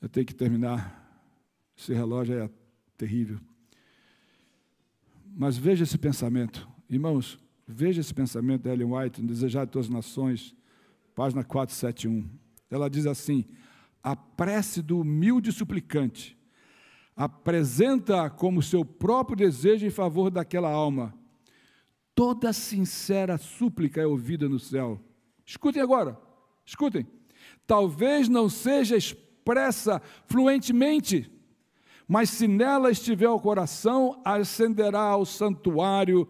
Eu 0.02 0.08
tenho 0.08 0.26
que 0.26 0.34
terminar. 0.34 1.04
Esse 1.76 1.94
relógio 1.94 2.44
é 2.44 2.50
terrível. 2.98 3.40
Mas 5.26 5.58
veja 5.58 5.84
esse 5.84 5.98
pensamento. 5.98 6.68
Irmãos, 6.90 7.40
veja 7.68 8.02
esse 8.02 8.14
pensamento 8.14 8.64
da 8.64 8.74
Ellen 8.74 8.94
White, 8.94 9.22
no 9.22 9.28
Desejar 9.28 9.66
de 9.66 9.72
Todas 9.72 9.88
as 9.88 9.94
Nações, 9.94 10.56
página 11.16 11.44
471. 11.44 12.30
Ela 12.70 12.90
diz 12.90 13.06
assim: 13.06 13.46
a 14.04 14.16
prece 14.16 14.82
do 14.82 15.00
humilde 15.00 15.52
suplicante 15.52 16.38
apresenta 17.16 18.30
como 18.30 18.62
seu 18.62 18.86
próprio 18.86 19.36
desejo 19.36 19.86
em 19.86 19.90
favor 19.90 20.30
daquela 20.30 20.70
alma. 20.70 21.14
Toda 22.14 22.54
sincera 22.54 23.38
súplica 23.38 24.00
é 24.00 24.06
ouvida 24.06 24.48
no 24.48 24.60
céu. 24.60 25.00
Escutem 25.46 25.82
agora, 25.82 26.20
escutem. 26.66 27.08
Talvez 27.66 28.30
não 28.30 28.48
seja 28.48 28.96
expressa 29.48 30.02
fluentemente, 30.26 31.32
mas 32.08 32.30
se 32.30 32.48
nela 32.48 32.92
estiver 32.92 33.30
o 33.30 33.40
coração, 33.40 34.22
ascenderá 34.26 35.00
ao 35.02 35.26
santuário 35.26 36.28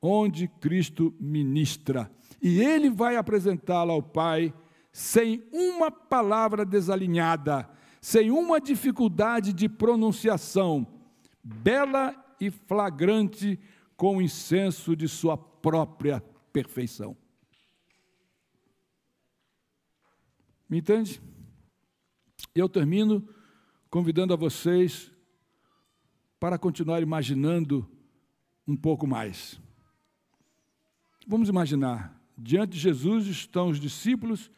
onde 0.00 0.48
Cristo 0.48 1.14
ministra. 1.20 2.10
E 2.40 2.60
ele 2.60 2.88
vai 2.90 3.16
apresentá-la 3.16 3.92
ao 3.92 4.02
Pai 4.02 4.54
sem 4.92 5.46
uma 5.52 5.90
palavra 5.90 6.64
desalinhada, 6.64 7.68
sem 8.00 8.30
uma 8.30 8.58
dificuldade 8.60 9.52
de 9.52 9.68
pronunciação, 9.68 10.86
bela 11.42 12.14
e 12.40 12.50
flagrante 12.50 13.58
com 13.96 14.16
o 14.16 14.22
incenso 14.22 14.96
de 14.96 15.08
sua 15.08 15.36
própria 15.36 16.22
perfeição. 16.52 17.16
Me 20.68 20.78
entende? 20.78 21.20
Eu 22.54 22.68
termino 22.68 23.26
convidando 23.90 24.32
a 24.32 24.36
vocês 24.36 25.10
para 26.38 26.58
continuar 26.58 27.02
imaginando 27.02 27.88
um 28.66 28.76
pouco 28.76 29.06
mais. 29.06 29.60
Vamos 31.26 31.48
imaginar, 31.48 32.20
diante 32.36 32.72
de 32.72 32.78
Jesus 32.78 33.26
estão 33.26 33.68
os 33.68 33.80
discípulos 33.80 34.50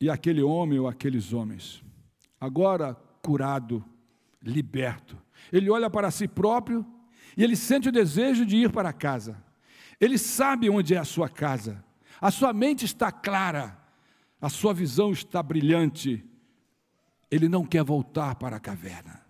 e 0.00 0.10
aquele 0.10 0.42
homem 0.42 0.78
ou 0.78 0.88
aqueles 0.88 1.32
homens. 1.32 1.82
Agora 2.40 2.94
curado, 3.22 3.84
liberto. 4.42 5.16
Ele 5.52 5.70
olha 5.70 5.88
para 5.88 6.10
si 6.10 6.26
próprio 6.26 6.84
e 7.36 7.42
ele 7.42 7.56
sente 7.56 7.88
o 7.88 7.92
desejo 7.92 8.44
de 8.44 8.56
ir 8.56 8.70
para 8.70 8.92
casa. 8.92 9.42
Ele 10.00 10.18
sabe 10.18 10.68
onde 10.68 10.94
é 10.94 10.98
a 10.98 11.04
sua 11.04 11.28
casa. 11.28 11.84
A 12.20 12.30
sua 12.30 12.52
mente 12.52 12.84
está 12.84 13.12
clara. 13.12 13.78
A 14.40 14.48
sua 14.48 14.74
visão 14.74 15.12
está 15.12 15.42
brilhante. 15.42 16.24
Ele 17.32 17.48
não 17.48 17.64
quer 17.64 17.82
voltar 17.82 18.34
para 18.34 18.56
a 18.56 18.60
caverna. 18.60 19.24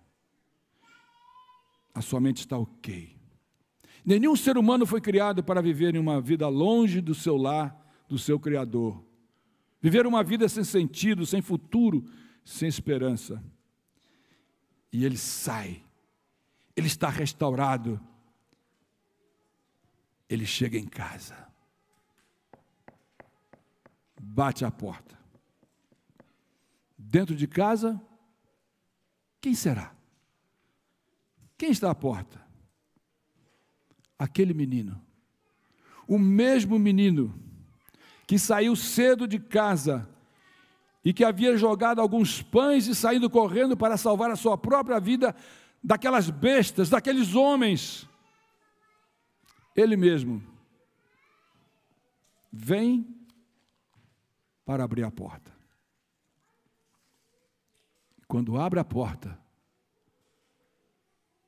A 1.93 2.01
sua 2.01 2.19
mente 2.19 2.39
está 2.39 2.57
ok. 2.57 3.17
Nenhum 4.03 4.35
ser 4.35 4.57
humano 4.57 4.85
foi 4.85 4.99
criado 4.99 5.41
para 5.41 5.61
viver 5.61 5.95
em 5.95 5.99
uma 5.99 6.19
vida 6.19 6.49
longe 6.49 6.99
do 6.99 7.15
seu 7.15 7.37
lar, 7.37 7.73
do 8.09 8.19
seu 8.19 8.37
Criador. 8.37 9.01
Viver 9.81 10.05
uma 10.05 10.21
vida 10.21 10.49
sem 10.49 10.65
sentido, 10.65 11.25
sem 11.25 11.41
futuro, 11.41 12.03
sem 12.43 12.67
esperança. 12.67 13.41
E 14.91 15.05
ele 15.05 15.17
sai, 15.17 15.81
ele 16.75 16.87
está 16.87 17.07
restaurado, 17.07 17.97
ele 20.29 20.45
chega 20.45 20.77
em 20.77 20.87
casa, 20.87 21.47
bate 24.21 24.65
a 24.65 24.69
porta. 24.69 25.22
Dentro 27.13 27.35
de 27.35 27.47
casa, 27.47 28.01
quem 29.39 29.53
será? 29.53 29.95
Quem 31.55 31.69
está 31.69 31.91
à 31.91 31.93
porta? 31.93 32.43
Aquele 34.17 34.51
menino. 34.51 34.99
O 36.07 36.17
mesmo 36.17 36.79
menino 36.79 37.39
que 38.25 38.39
saiu 38.39 38.75
cedo 38.75 39.27
de 39.27 39.37
casa 39.37 40.09
e 41.05 41.13
que 41.13 41.23
havia 41.23 41.55
jogado 41.55 42.01
alguns 42.01 42.41
pães 42.41 42.87
e 42.87 42.95
saído 42.95 43.29
correndo 43.29 43.77
para 43.77 43.95
salvar 43.95 44.31
a 44.31 44.35
sua 44.35 44.57
própria 44.57 44.99
vida 44.99 45.35
daquelas 45.83 46.31
bestas, 46.31 46.89
daqueles 46.89 47.35
homens. 47.35 48.09
Ele 49.75 49.95
mesmo 49.95 50.41
vem 52.51 53.07
para 54.65 54.83
abrir 54.83 55.03
a 55.03 55.11
porta. 55.11 55.52
Quando 58.33 58.57
abre 58.57 58.79
a 58.79 58.83
porta, 58.83 59.39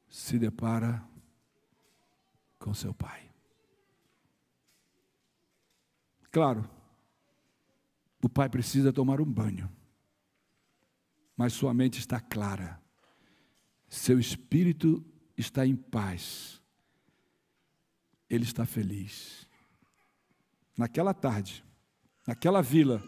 se 0.07 0.37
depara 0.37 1.03
com 2.59 2.75
seu 2.75 2.93
pai. 2.93 3.27
Claro, 6.31 6.69
o 8.21 8.29
pai 8.29 8.47
precisa 8.49 8.93
tomar 8.93 9.19
um 9.19 9.25
banho, 9.25 9.67
mas 11.35 11.53
sua 11.53 11.73
mente 11.73 11.97
está 11.97 12.19
clara, 12.19 12.79
seu 13.89 14.19
espírito 14.19 15.03
está 15.35 15.65
em 15.65 15.75
paz, 15.75 16.61
ele 18.29 18.43
está 18.43 18.63
feliz. 18.63 19.49
Naquela 20.77 21.15
tarde, 21.15 21.65
naquela 22.27 22.61
vila, 22.61 23.01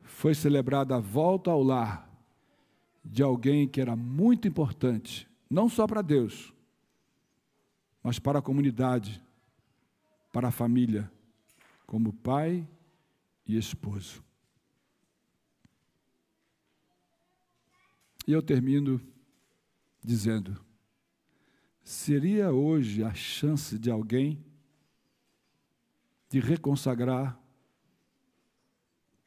foi 0.00 0.34
celebrada 0.34 0.96
a 0.96 0.98
volta 0.98 1.50
ao 1.50 1.62
lar 1.62 2.13
de 3.04 3.22
alguém 3.22 3.68
que 3.68 3.80
era 3.80 3.94
muito 3.94 4.48
importante, 4.48 5.28
não 5.50 5.68
só 5.68 5.86
para 5.86 6.00
Deus, 6.00 6.52
mas 8.02 8.18
para 8.18 8.38
a 8.38 8.42
comunidade, 8.42 9.22
para 10.32 10.48
a 10.48 10.52
família 10.52 11.10
como 11.86 12.12
pai 12.12 12.66
e 13.46 13.56
esposo. 13.56 14.24
E 18.26 18.32
eu 18.32 18.42
termino 18.42 19.00
dizendo: 20.02 20.64
seria 21.82 22.50
hoje 22.50 23.04
a 23.04 23.12
chance 23.12 23.78
de 23.78 23.90
alguém 23.90 24.44
de 26.28 26.40
reconsagrar, 26.40 27.38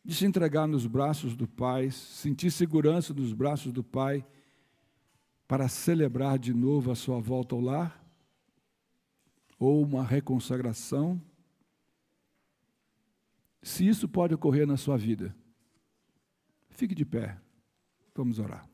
de 0.07 0.15
se 0.15 0.25
entregar 0.25 0.65
nos 0.65 0.87
braços 0.87 1.35
do 1.35 1.45
Pai, 1.45 1.91
sentir 1.91 2.49
segurança 2.49 3.13
nos 3.13 3.33
braços 3.33 3.73
do 3.73 3.83
Pai, 3.83 4.25
para 5.45 5.67
celebrar 5.67 6.39
de 6.39 6.53
novo 6.53 6.91
a 6.91 6.95
sua 6.95 7.19
volta 7.19 7.53
ao 7.53 7.59
lar? 7.59 8.01
Ou 9.59 9.83
uma 9.83 10.05
reconsagração? 10.05 11.21
Se 13.61 13.85
isso 13.85 14.07
pode 14.07 14.33
ocorrer 14.33 14.65
na 14.65 14.77
sua 14.77 14.97
vida, 14.97 15.35
fique 16.69 16.95
de 16.95 17.03
pé. 17.03 17.37
Vamos 18.15 18.39
orar. 18.39 18.65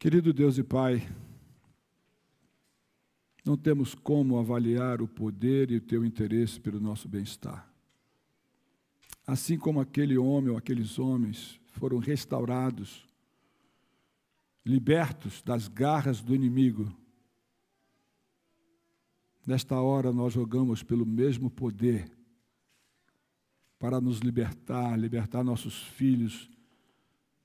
Querido 0.00 0.32
Deus 0.32 0.58
e 0.58 0.64
Pai, 0.64 1.06
não 3.44 3.56
temos 3.56 3.94
como 3.94 4.38
avaliar 4.38 5.00
o 5.00 5.08
poder 5.08 5.70
e 5.70 5.76
o 5.76 5.80
teu 5.80 6.04
interesse 6.04 6.60
pelo 6.60 6.80
nosso 6.80 7.08
bem-estar. 7.08 7.68
Assim 9.26 9.58
como 9.58 9.80
aquele 9.80 10.18
homem 10.18 10.50
ou 10.50 10.56
aqueles 10.56 10.98
homens 10.98 11.60
foram 11.72 11.98
restaurados, 11.98 13.06
libertos 14.64 15.42
das 15.42 15.68
garras 15.68 16.20
do 16.20 16.34
inimigo, 16.34 16.94
Nesta 19.46 19.80
hora 19.80 20.12
nós 20.12 20.32
jogamos 20.32 20.82
pelo 20.82 21.06
mesmo 21.06 21.50
poder 21.50 22.10
para 23.78 24.00
nos 24.00 24.18
libertar, 24.18 24.96
libertar 24.96 25.42
nossos 25.42 25.82
filhos, 25.82 26.50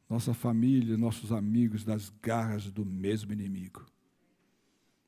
nossa 0.10 0.34
família, 0.34 0.98
nossos 0.98 1.32
amigos 1.32 1.84
das 1.84 2.10
garras 2.22 2.70
do 2.70 2.86
mesmo 2.86 3.32
inimigo. 3.32 3.86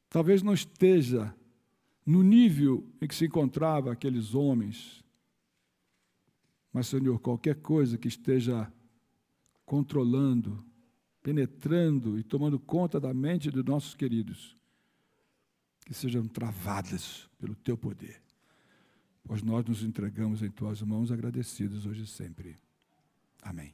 Talvez 0.10 0.41
não 0.41 0.53
esteja 0.53 1.36
no 2.05 2.24
nível 2.24 2.89
em 3.01 3.08
que 3.08 3.16
se 3.16 3.26
encontravam 3.26 3.91
aqueles 3.91 4.34
homens, 4.34 5.03
mas, 6.72 6.88
Senhor, 6.88 7.20
qualquer 7.20 7.55
coisa 7.55 7.97
que 7.97 8.08
esteja 8.08 8.72
controlando, 9.66 10.64
penetrando 11.24 12.18
e 12.20 12.24
tomando 12.24 12.60
conta 12.60 12.99
da 12.99 13.14
mente 13.14 13.49
dos 13.49 13.66
nossos 13.66 13.95
queridos, 13.95 14.55
que 15.86 15.93
sejam 15.93 16.28
travadas 16.28 17.30
pelo 17.39 17.55
teu 17.55 17.78
poder. 17.78 18.22
Pois 19.24 19.41
nós 19.41 19.66
nos 19.66 19.84
entregamos 19.84 20.41
em 20.41 20.49
tuas 20.49 20.82
mãos 20.82 21.12
agradecidos 21.12 21.86
hoje 21.86 22.03
e 22.03 22.08
sempre. 22.08 22.58
Amém. 23.41 23.74